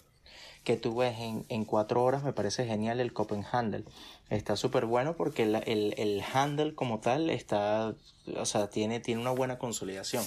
que 0.65 0.79
tú 0.79 0.97
ves 0.97 1.19
en, 1.19 1.45
en 1.51 1.67
cuatro 1.67 2.03
horas 2.03 2.23
me 2.23 2.33
parece 2.33 2.65
genial 2.65 2.99
el 3.01 3.13
Copenhagen. 3.13 3.85
Está 4.31 4.57
súper 4.57 4.87
bueno 4.87 5.17
porque 5.17 5.43
el, 5.43 5.57
el, 5.67 5.95
el, 5.99 6.23
handle 6.33 6.75
como 6.75 6.99
tal 7.01 7.29
está, 7.29 7.95
o 8.35 8.47
sea, 8.47 8.71
tiene, 8.71 8.99
tiene 8.99 9.21
una 9.21 9.33
buena 9.33 9.59
consolidación. 9.59 10.25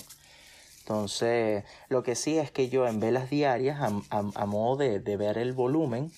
Entonces, 0.82 1.64
lo 1.88 2.04
que 2.04 2.14
sí 2.14 2.38
es 2.38 2.52
que 2.52 2.70
yo 2.70 2.88
en 2.88 3.00
velas 3.00 3.32
diarias, 3.32 3.80
a 3.82 4.46
modo 4.46 4.78
de, 4.78 5.00
de 5.00 5.18
ver 5.18 5.40
el 5.40 5.54
volumen, 5.54 6.12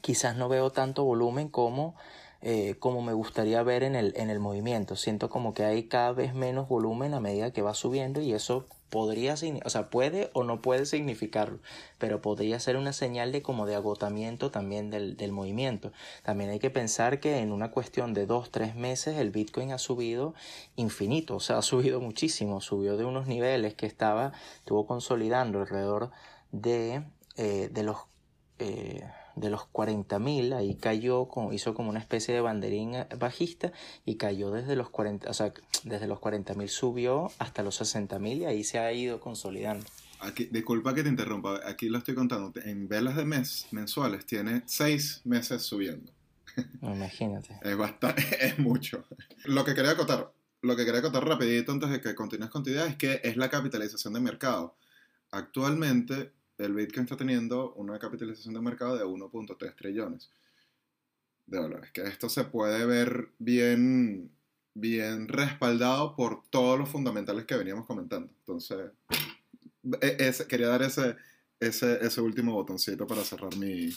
quizás 0.00 0.36
no 0.36 0.48
veo 0.48 0.70
tanto 0.70 1.04
volumen 1.04 1.48
como 1.48 1.94
eh, 2.42 2.74
como 2.78 3.02
me 3.02 3.12
gustaría 3.12 3.62
ver 3.62 3.84
en 3.84 3.94
el, 3.94 4.12
en 4.16 4.28
el 4.28 4.40
movimiento. 4.40 4.96
Siento 4.96 5.30
como 5.30 5.54
que 5.54 5.64
hay 5.64 5.84
cada 5.84 6.12
vez 6.12 6.34
menos 6.34 6.68
volumen 6.68 7.14
a 7.14 7.20
medida 7.20 7.52
que 7.52 7.62
va 7.62 7.74
subiendo 7.74 8.20
y 8.20 8.32
eso 8.32 8.66
podría, 8.92 9.34
o 9.64 9.70
sea, 9.70 9.88
puede 9.88 10.28
o 10.34 10.44
no 10.44 10.60
puede 10.60 10.84
significarlo, 10.84 11.60
pero 11.98 12.20
podría 12.20 12.60
ser 12.60 12.76
una 12.76 12.92
señal 12.92 13.32
de 13.32 13.40
como 13.40 13.64
de 13.64 13.74
agotamiento 13.74 14.50
también 14.50 14.90
del, 14.90 15.16
del 15.16 15.32
movimiento. 15.32 15.92
También 16.22 16.50
hay 16.50 16.58
que 16.58 16.68
pensar 16.68 17.18
que 17.18 17.38
en 17.38 17.52
una 17.52 17.70
cuestión 17.70 18.12
de 18.12 18.26
dos, 18.26 18.50
tres 18.50 18.74
meses 18.74 19.16
el 19.16 19.30
Bitcoin 19.30 19.72
ha 19.72 19.78
subido 19.78 20.34
infinito, 20.76 21.36
o 21.36 21.40
sea, 21.40 21.56
ha 21.58 21.62
subido 21.62 22.00
muchísimo, 22.00 22.60
subió 22.60 22.98
de 22.98 23.06
unos 23.06 23.26
niveles 23.26 23.74
que 23.74 23.86
estaba, 23.86 24.32
estuvo 24.58 24.86
consolidando 24.86 25.60
alrededor 25.60 26.10
de, 26.50 27.02
eh, 27.36 27.70
de 27.72 27.82
los... 27.82 27.96
Eh, 28.58 29.08
de 29.36 29.50
los 29.50 29.62
40.000, 29.72 30.54
ahí 30.54 30.74
cayó, 30.76 31.28
hizo 31.52 31.74
como 31.74 31.90
una 31.90 31.98
especie 31.98 32.34
de 32.34 32.40
banderín 32.40 32.94
eh, 32.94 33.06
bajista 33.18 33.72
y 34.04 34.16
cayó 34.16 34.50
desde 34.50 34.76
los 34.76 34.90
40, 34.90 35.30
o 35.30 35.34
sea, 35.34 35.52
desde 35.84 36.06
los 36.06 36.18
40.000 36.18 36.68
subió 36.68 37.30
hasta 37.38 37.62
los 37.62 37.80
60.000 37.80 38.38
y 38.38 38.44
ahí 38.44 38.64
se 38.64 38.78
ha 38.78 38.92
ido 38.92 39.20
consolidando. 39.20 39.84
Aquí, 40.20 40.48
disculpa 40.50 40.94
que 40.94 41.02
te 41.02 41.08
interrumpa, 41.08 41.60
aquí 41.64 41.88
lo 41.88 41.98
estoy 41.98 42.14
contando, 42.14 42.52
en 42.64 42.88
velas 42.88 43.16
de 43.16 43.24
mes 43.24 43.66
mensuales 43.72 44.24
tiene 44.24 44.62
seis 44.66 45.20
meses 45.24 45.62
subiendo. 45.62 46.12
Imagínate. 46.82 47.58
es 47.62 47.76
bastante, 47.76 48.22
es 48.46 48.58
mucho. 48.58 49.04
Lo 49.44 49.64
que 49.64 49.74
quería 49.74 49.92
acotar, 49.92 50.32
lo 50.60 50.76
que 50.76 50.84
quería 50.84 51.00
acotar 51.00 51.26
rapidito 51.26 51.72
antes 51.72 51.90
de 51.90 52.00
que 52.00 52.14
continúes 52.14 52.50
con 52.50 52.62
tu 52.62 52.70
idea 52.70 52.86
es 52.86 52.96
que 52.96 53.20
es 53.24 53.36
la 53.36 53.50
capitalización 53.50 54.12
de 54.12 54.20
mercado. 54.20 54.76
Actualmente 55.30 56.32
el 56.64 56.74
Bitcoin 56.74 57.04
está 57.04 57.16
teniendo 57.16 57.72
una 57.74 57.98
capitalización 57.98 58.54
de 58.54 58.60
mercado 58.60 58.96
de 58.96 59.04
1.3 59.04 59.74
trillones 59.76 60.30
de 61.46 61.58
dólares. 61.58 61.90
Que 61.92 62.02
esto 62.02 62.28
se 62.28 62.44
puede 62.44 62.86
ver 62.86 63.28
bien, 63.38 64.30
bien 64.74 65.28
respaldado 65.28 66.14
por 66.16 66.42
todos 66.50 66.78
los 66.78 66.88
fundamentales 66.88 67.44
que 67.44 67.56
veníamos 67.56 67.86
comentando. 67.86 68.32
Entonces, 68.38 68.90
e, 70.00 70.32
quería 70.48 70.68
dar 70.68 70.82
ese, 70.82 71.16
ese, 71.58 72.04
ese 72.04 72.20
último 72.20 72.52
botoncito 72.52 73.06
para 73.06 73.22
cerrar 73.22 73.56
mi, 73.56 73.90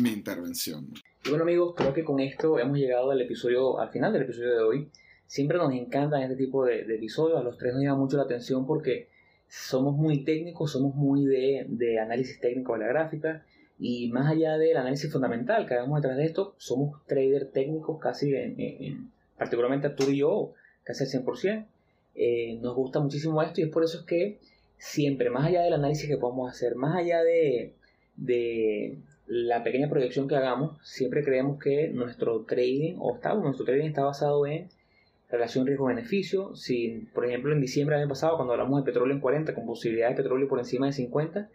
mi 0.00 0.10
intervención. 0.10 0.88
Y 1.24 1.28
bueno 1.28 1.44
amigos, 1.44 1.74
creo 1.76 1.92
que 1.92 2.04
con 2.04 2.20
esto 2.20 2.58
hemos 2.58 2.78
llegado 2.78 3.10
al 3.10 3.20
episodio, 3.20 3.78
al 3.78 3.90
final 3.90 4.12
del 4.12 4.22
episodio 4.22 4.54
de 4.54 4.62
hoy. 4.62 4.90
Siempre 5.26 5.58
nos 5.58 5.72
encantan 5.72 6.22
este 6.22 6.36
tipo 6.36 6.64
de, 6.64 6.84
de 6.84 6.94
episodios, 6.94 7.40
a 7.40 7.42
los 7.42 7.58
tres 7.58 7.74
nos 7.74 7.82
llama 7.82 7.98
mucho 7.98 8.16
la 8.16 8.22
atención 8.22 8.64
porque 8.64 9.08
somos 9.48 9.96
muy 9.96 10.24
técnicos, 10.24 10.72
somos 10.72 10.94
muy 10.94 11.24
de, 11.24 11.66
de 11.68 11.98
análisis 11.98 12.40
técnico 12.40 12.74
de 12.74 12.80
la 12.80 12.86
gráfica 12.86 13.44
y 13.78 14.08
más 14.08 14.30
allá 14.30 14.56
del 14.56 14.76
análisis 14.76 15.12
fundamental 15.12 15.66
que 15.66 15.74
hagamos 15.74 16.00
detrás 16.00 16.16
de 16.16 16.24
esto, 16.24 16.54
somos 16.56 17.04
traders 17.06 17.52
técnicos 17.52 17.98
casi, 18.00 18.34
en, 18.34 19.10
particularmente 19.36 19.88
Arturo 19.88 20.10
y 20.10 20.18
yo, 20.18 20.52
casi 20.82 21.04
al 21.04 21.24
100%. 21.24 21.66
Eh, 22.14 22.58
nos 22.62 22.74
gusta 22.74 23.00
muchísimo 23.00 23.42
esto 23.42 23.60
y 23.60 23.64
es 23.64 23.70
por 23.70 23.84
eso 23.84 24.00
es 24.00 24.04
que 24.04 24.38
siempre, 24.78 25.28
más 25.28 25.46
allá 25.46 25.62
del 25.62 25.74
análisis 25.74 26.08
que 26.08 26.16
podamos 26.16 26.50
hacer, 26.50 26.74
más 26.74 26.96
allá 26.96 27.22
de, 27.22 27.74
de 28.16 28.96
la 29.26 29.62
pequeña 29.62 29.90
proyección 29.90 30.26
que 30.26 30.36
hagamos, 30.36 30.78
siempre 30.82 31.22
creemos 31.22 31.62
que 31.62 31.88
nuestro 31.88 32.40
trading, 32.44 32.96
o 32.98 33.16
está, 33.16 33.34
nuestro 33.34 33.66
trading 33.66 33.88
está 33.88 34.04
basado 34.04 34.46
en 34.46 34.68
relación 35.28 35.66
riesgo-beneficio. 35.66 36.54
Si, 36.54 37.08
por 37.14 37.26
ejemplo, 37.26 37.52
en 37.52 37.60
diciembre 37.60 37.96
del 37.96 38.04
año 38.04 38.10
pasado, 38.10 38.36
cuando 38.36 38.52
hablamos 38.52 38.80
de 38.80 38.90
petróleo 38.90 39.14
en 39.14 39.20
40, 39.20 39.54
con 39.54 39.66
posibilidad 39.66 40.08
de 40.10 40.16
petróleo 40.16 40.48
por 40.48 40.58
encima 40.58 40.86
de 40.86 40.92
50, 40.92 41.48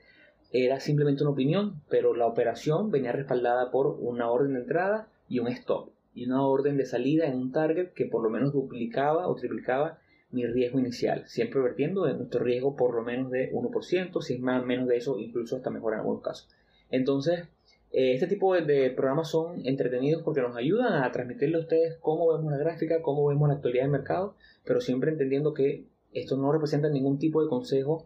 era 0.51 0.79
simplemente 0.79 1.23
una 1.23 1.31
opinión, 1.31 1.81
pero 1.89 2.13
la 2.13 2.27
operación 2.27 2.91
venía 2.91 3.11
respaldada 3.11 3.71
por 3.71 3.97
una 3.99 4.29
orden 4.29 4.53
de 4.53 4.61
entrada 4.61 5.07
y 5.29 5.39
un 5.39 5.47
stop, 5.47 5.89
y 6.13 6.25
una 6.25 6.45
orden 6.45 6.75
de 6.77 6.85
salida 6.85 7.27
en 7.27 7.37
un 7.37 7.51
target 7.51 7.93
que 7.93 8.05
por 8.05 8.21
lo 8.21 8.29
menos 8.29 8.51
duplicaba 8.51 9.27
o 9.27 9.35
triplicaba 9.35 9.99
mi 10.31 10.45
riesgo 10.45 10.79
inicial, 10.79 11.23
siempre 11.27 11.61
vertiendo 11.61 12.07
en 12.07 12.17
nuestro 12.17 12.43
riesgo 12.43 12.75
por 12.75 12.95
lo 12.95 13.03
menos 13.03 13.31
de 13.31 13.51
1%, 13.51 14.21
si 14.21 14.33
es 14.33 14.39
más 14.41 14.65
menos 14.65 14.87
de 14.87 14.97
eso, 14.97 15.19
incluso 15.19 15.55
hasta 15.55 15.69
mejor 15.69 15.93
en 15.93 15.99
algunos 15.99 16.21
casos. 16.21 16.49
Entonces, 16.89 17.47
eh, 17.93 18.13
este 18.13 18.27
tipo 18.27 18.53
de, 18.55 18.89
programas 18.91 19.29
son 19.29 19.65
entretenidos 19.65 20.23
porque 20.23 20.41
nos 20.41 20.55
ayudan 20.55 21.03
a 21.03 21.11
transmitirle 21.11 21.57
a 21.57 21.61
ustedes 21.61 21.97
cómo 21.99 22.31
vemos 22.31 22.51
la 22.51 22.57
gráfica, 22.57 23.01
cómo 23.01 23.27
vemos 23.27 23.49
la 23.49 23.55
actualidad 23.55 23.83
del 23.83 23.91
mercado, 23.91 24.35
pero 24.63 24.79
siempre 24.79 25.11
entendiendo 25.11 25.53
que 25.53 25.83
esto 26.13 26.37
no 26.37 26.51
representa 26.51 26.89
ningún 26.89 27.19
tipo 27.19 27.41
de 27.41 27.49
consejo 27.49 28.05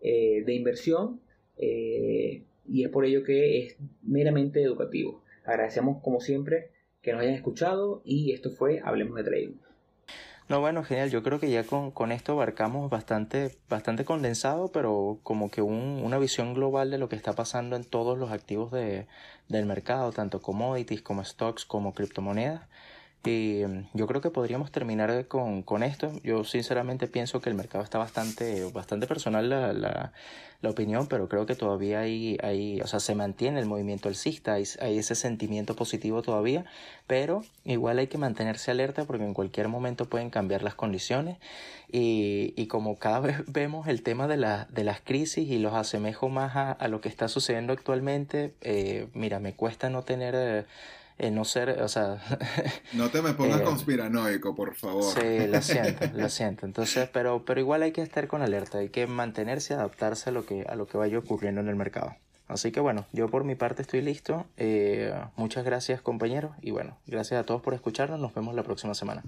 eh, 0.00 0.42
de 0.44 0.54
inversión 0.54 1.20
eh, 1.56 2.42
y 2.68 2.84
es 2.84 2.90
por 2.90 3.06
ello 3.06 3.24
que 3.24 3.64
es 3.64 3.76
meramente 4.02 4.62
educativo. 4.62 5.22
Agradecemos 5.44 6.02
como 6.02 6.20
siempre 6.20 6.68
que 7.00 7.12
nos 7.12 7.22
hayan 7.22 7.34
escuchado 7.34 8.02
y 8.04 8.32
esto 8.32 8.50
fue 8.50 8.80
Hablemos 8.84 9.16
de 9.16 9.24
Trading. 9.24 9.54
No, 10.48 10.60
bueno, 10.60 10.84
genial. 10.84 11.10
Yo 11.10 11.22
creo 11.22 11.40
que 11.40 11.50
ya 11.50 11.64
con, 11.64 11.90
con 11.90 12.12
esto 12.12 12.32
abarcamos 12.32 12.90
bastante, 12.90 13.56
bastante 13.68 14.04
condensado, 14.04 14.70
pero 14.72 15.18
como 15.22 15.50
que 15.50 15.62
un, 15.62 16.02
una 16.04 16.18
visión 16.18 16.52
global 16.54 16.90
de 16.90 16.98
lo 16.98 17.08
que 17.08 17.16
está 17.16 17.32
pasando 17.32 17.76
en 17.76 17.84
todos 17.84 18.18
los 18.18 18.30
activos 18.30 18.70
de, 18.70 19.06
del 19.48 19.64
mercado, 19.66 20.12
tanto 20.12 20.42
commodities 20.42 21.00
como 21.02 21.24
stocks 21.24 21.64
como 21.64 21.94
criptomonedas. 21.94 22.62
Y 23.24 23.62
mm, 23.66 23.88
yo 23.94 24.06
creo 24.06 24.20
que 24.20 24.30
podríamos 24.30 24.70
terminar 24.70 25.26
con, 25.28 25.62
con, 25.62 25.82
esto. 25.82 26.12
Yo 26.22 26.44
sinceramente 26.44 27.06
pienso 27.06 27.40
que 27.40 27.48
el 27.50 27.56
mercado 27.56 27.82
está 27.82 27.98
bastante, 27.98 28.64
bastante 28.72 29.06
personal 29.06 29.48
la, 29.48 29.72
la, 29.72 30.12
opinión, 30.66 31.06
pero 31.08 31.28
creo 31.28 31.44
que 31.44 31.54
todavía 31.54 32.00
hay, 32.00 32.38
hay, 32.42 32.80
o 32.80 32.86
sea, 32.86 32.98
se 32.98 33.14
mantiene 33.14 33.60
el 33.60 33.66
movimiento 33.66 34.08
alcista, 34.08 34.54
hay, 34.54 34.64
hay 34.80 34.96
ese 34.96 35.14
sentimiento 35.14 35.76
positivo 35.76 36.22
todavía, 36.22 36.64
pero 37.06 37.44
igual 37.64 37.98
hay 37.98 38.06
que 38.06 38.16
mantenerse 38.16 38.70
alerta 38.70 39.04
porque 39.04 39.24
en 39.24 39.34
cualquier 39.34 39.68
momento 39.68 40.06
pueden 40.06 40.30
cambiar 40.30 40.62
las 40.62 40.74
condiciones 40.74 41.36
y, 41.92 42.54
y 42.56 42.66
como 42.66 42.98
cada 42.98 43.20
vez 43.20 43.42
vemos 43.46 43.88
el 43.88 44.02
tema 44.02 44.26
de, 44.26 44.38
la, 44.38 44.66
de 44.70 44.84
las 44.84 45.02
crisis 45.02 45.50
y 45.50 45.58
los 45.58 45.74
asemejo 45.74 46.30
más 46.30 46.56
a, 46.56 46.72
a 46.72 46.88
lo 46.88 47.02
que 47.02 47.10
está 47.10 47.28
sucediendo 47.28 47.74
actualmente, 47.74 48.54
eh, 48.62 49.08
mira, 49.12 49.40
me 49.40 49.52
cuesta 49.52 49.90
no 49.90 50.02
tener... 50.02 50.34
Eh, 50.34 50.64
eh, 51.18 51.30
no 51.30 51.44
ser, 51.44 51.82
o 51.82 51.88
sea... 51.88 52.20
no 52.92 53.10
te 53.10 53.22
me 53.22 53.34
pongas 53.34 53.60
eh, 53.60 53.64
conspiranoico, 53.64 54.54
por 54.54 54.74
favor. 54.74 55.14
Sí, 55.14 55.46
lo 55.46 55.62
siento, 55.62 56.06
lo 56.14 56.28
siento. 56.28 56.66
Entonces, 56.66 57.08
pero, 57.12 57.44
pero 57.44 57.60
igual 57.60 57.82
hay 57.82 57.92
que 57.92 58.02
estar 58.02 58.26
con 58.26 58.42
alerta, 58.42 58.78
hay 58.78 58.88
que 58.88 59.06
mantenerse, 59.06 59.74
adaptarse 59.74 60.30
a 60.30 60.32
lo 60.32 60.44
que, 60.44 60.64
a 60.68 60.74
lo 60.74 60.86
que 60.86 60.98
vaya 60.98 61.18
ocurriendo 61.18 61.60
en 61.60 61.68
el 61.68 61.76
mercado. 61.76 62.16
Así 62.46 62.72
que 62.72 62.80
bueno, 62.80 63.06
yo 63.12 63.28
por 63.28 63.44
mi 63.44 63.54
parte 63.54 63.82
estoy 63.82 64.02
listo. 64.02 64.46
Eh, 64.56 65.14
muchas 65.36 65.64
gracias 65.64 66.02
compañeros 66.02 66.54
y 66.60 66.72
bueno, 66.72 66.98
gracias 67.06 67.40
a 67.40 67.44
todos 67.44 67.62
por 67.62 67.74
escucharnos. 67.74 68.20
Nos 68.20 68.34
vemos 68.34 68.54
la 68.54 68.62
próxima 68.62 68.94
semana. 68.94 69.22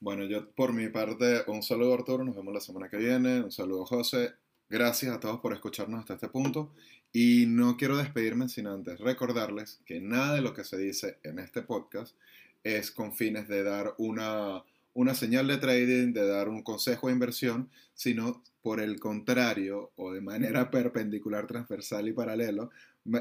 Bueno, 0.00 0.24
yo 0.24 0.50
por 0.54 0.72
mi 0.72 0.88
parte 0.88 1.42
un 1.46 1.62
saludo 1.62 1.94
Arturo, 1.94 2.24
nos 2.24 2.36
vemos 2.36 2.52
la 2.52 2.60
semana 2.60 2.88
que 2.88 2.96
viene. 2.96 3.40
Un 3.40 3.52
saludo 3.52 3.86
José. 3.86 4.34
Gracias 4.68 5.14
a 5.14 5.20
todos 5.20 5.40
por 5.40 5.52
escucharnos 5.52 6.00
hasta 6.00 6.14
este 6.14 6.28
punto. 6.28 6.72
Y 7.12 7.46
no 7.46 7.76
quiero 7.76 7.96
despedirme 7.96 8.48
sin 8.48 8.66
antes 8.66 8.98
recordarles 9.00 9.80
que 9.86 10.00
nada 10.00 10.34
de 10.34 10.42
lo 10.42 10.54
que 10.54 10.64
se 10.64 10.76
dice 10.76 11.18
en 11.22 11.38
este 11.38 11.62
podcast 11.62 12.16
es 12.64 12.90
con 12.90 13.14
fines 13.14 13.46
de 13.46 13.62
dar 13.62 13.94
una, 13.96 14.64
una 14.92 15.14
señal 15.14 15.46
de 15.46 15.58
trading, 15.58 16.12
de 16.12 16.26
dar 16.26 16.48
un 16.48 16.62
consejo 16.62 17.06
de 17.06 17.12
inversión, 17.12 17.70
sino 17.94 18.42
por 18.60 18.80
el 18.80 18.98
contrario 18.98 19.92
o 19.94 20.12
de 20.12 20.20
manera 20.20 20.70
perpendicular, 20.72 21.46
transversal 21.46 22.08
y 22.08 22.12
paralelo, 22.12 22.70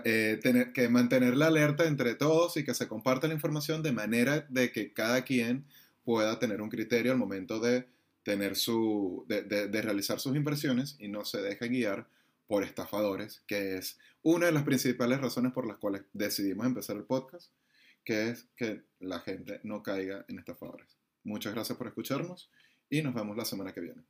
eh, 0.04 0.40
tener 0.42 0.74
que 0.74 0.90
mantener 0.90 1.38
la 1.38 1.48
alerta 1.48 1.86
entre 1.86 2.16
todos 2.16 2.58
y 2.58 2.66
que 2.66 2.74
se 2.74 2.88
comparta 2.88 3.28
la 3.28 3.36
información 3.36 3.84
de 3.84 3.92
manera 3.92 4.48
de 4.50 4.72
que 4.72 4.94
cada 4.94 5.24
quien 5.24 5.64
pueda 6.04 6.40
tener 6.40 6.62
un 6.62 6.70
criterio 6.70 7.12
al 7.12 7.20
momento 7.20 7.60
de, 7.60 7.86
tener 8.26 8.56
su, 8.56 9.24
de, 9.30 9.44
de 9.44 9.82
realizar 9.84 10.20
sus 10.20 10.36
inversiones 10.36 10.98
y 11.00 11.08
no 11.08 11.24
se 11.26 11.44
deje 11.44 11.70
guiar 11.70 12.10
por 12.48 12.64
estafadores, 12.64 13.44
que 13.46 13.78
es 13.78 14.00
una 14.24 14.48
de 14.48 14.52
las 14.52 14.64
principales 14.64 15.22
razones 15.22 15.54
por 15.54 15.68
las 15.68 15.78
cuales 15.78 16.02
decidimos 16.12 16.66
empezar 16.66 16.98
el 16.98 17.04
podcast, 17.04 17.54
que 18.04 18.30
es 18.30 18.48
que 18.56 18.84
la 19.00 19.20
gente 19.20 19.62
no 19.64 19.84
caiga 19.84 20.26
en 20.28 20.40
estafadores. 20.40 20.98
Muchas 21.24 21.54
gracias 21.54 21.78
por 21.78 21.88
escucharnos 21.88 22.50
y 22.90 23.04
nos 23.04 23.14
vemos 23.14 23.38
la 23.38 23.46
semana 23.46 23.74
que 23.74 23.82
viene. 23.82 24.04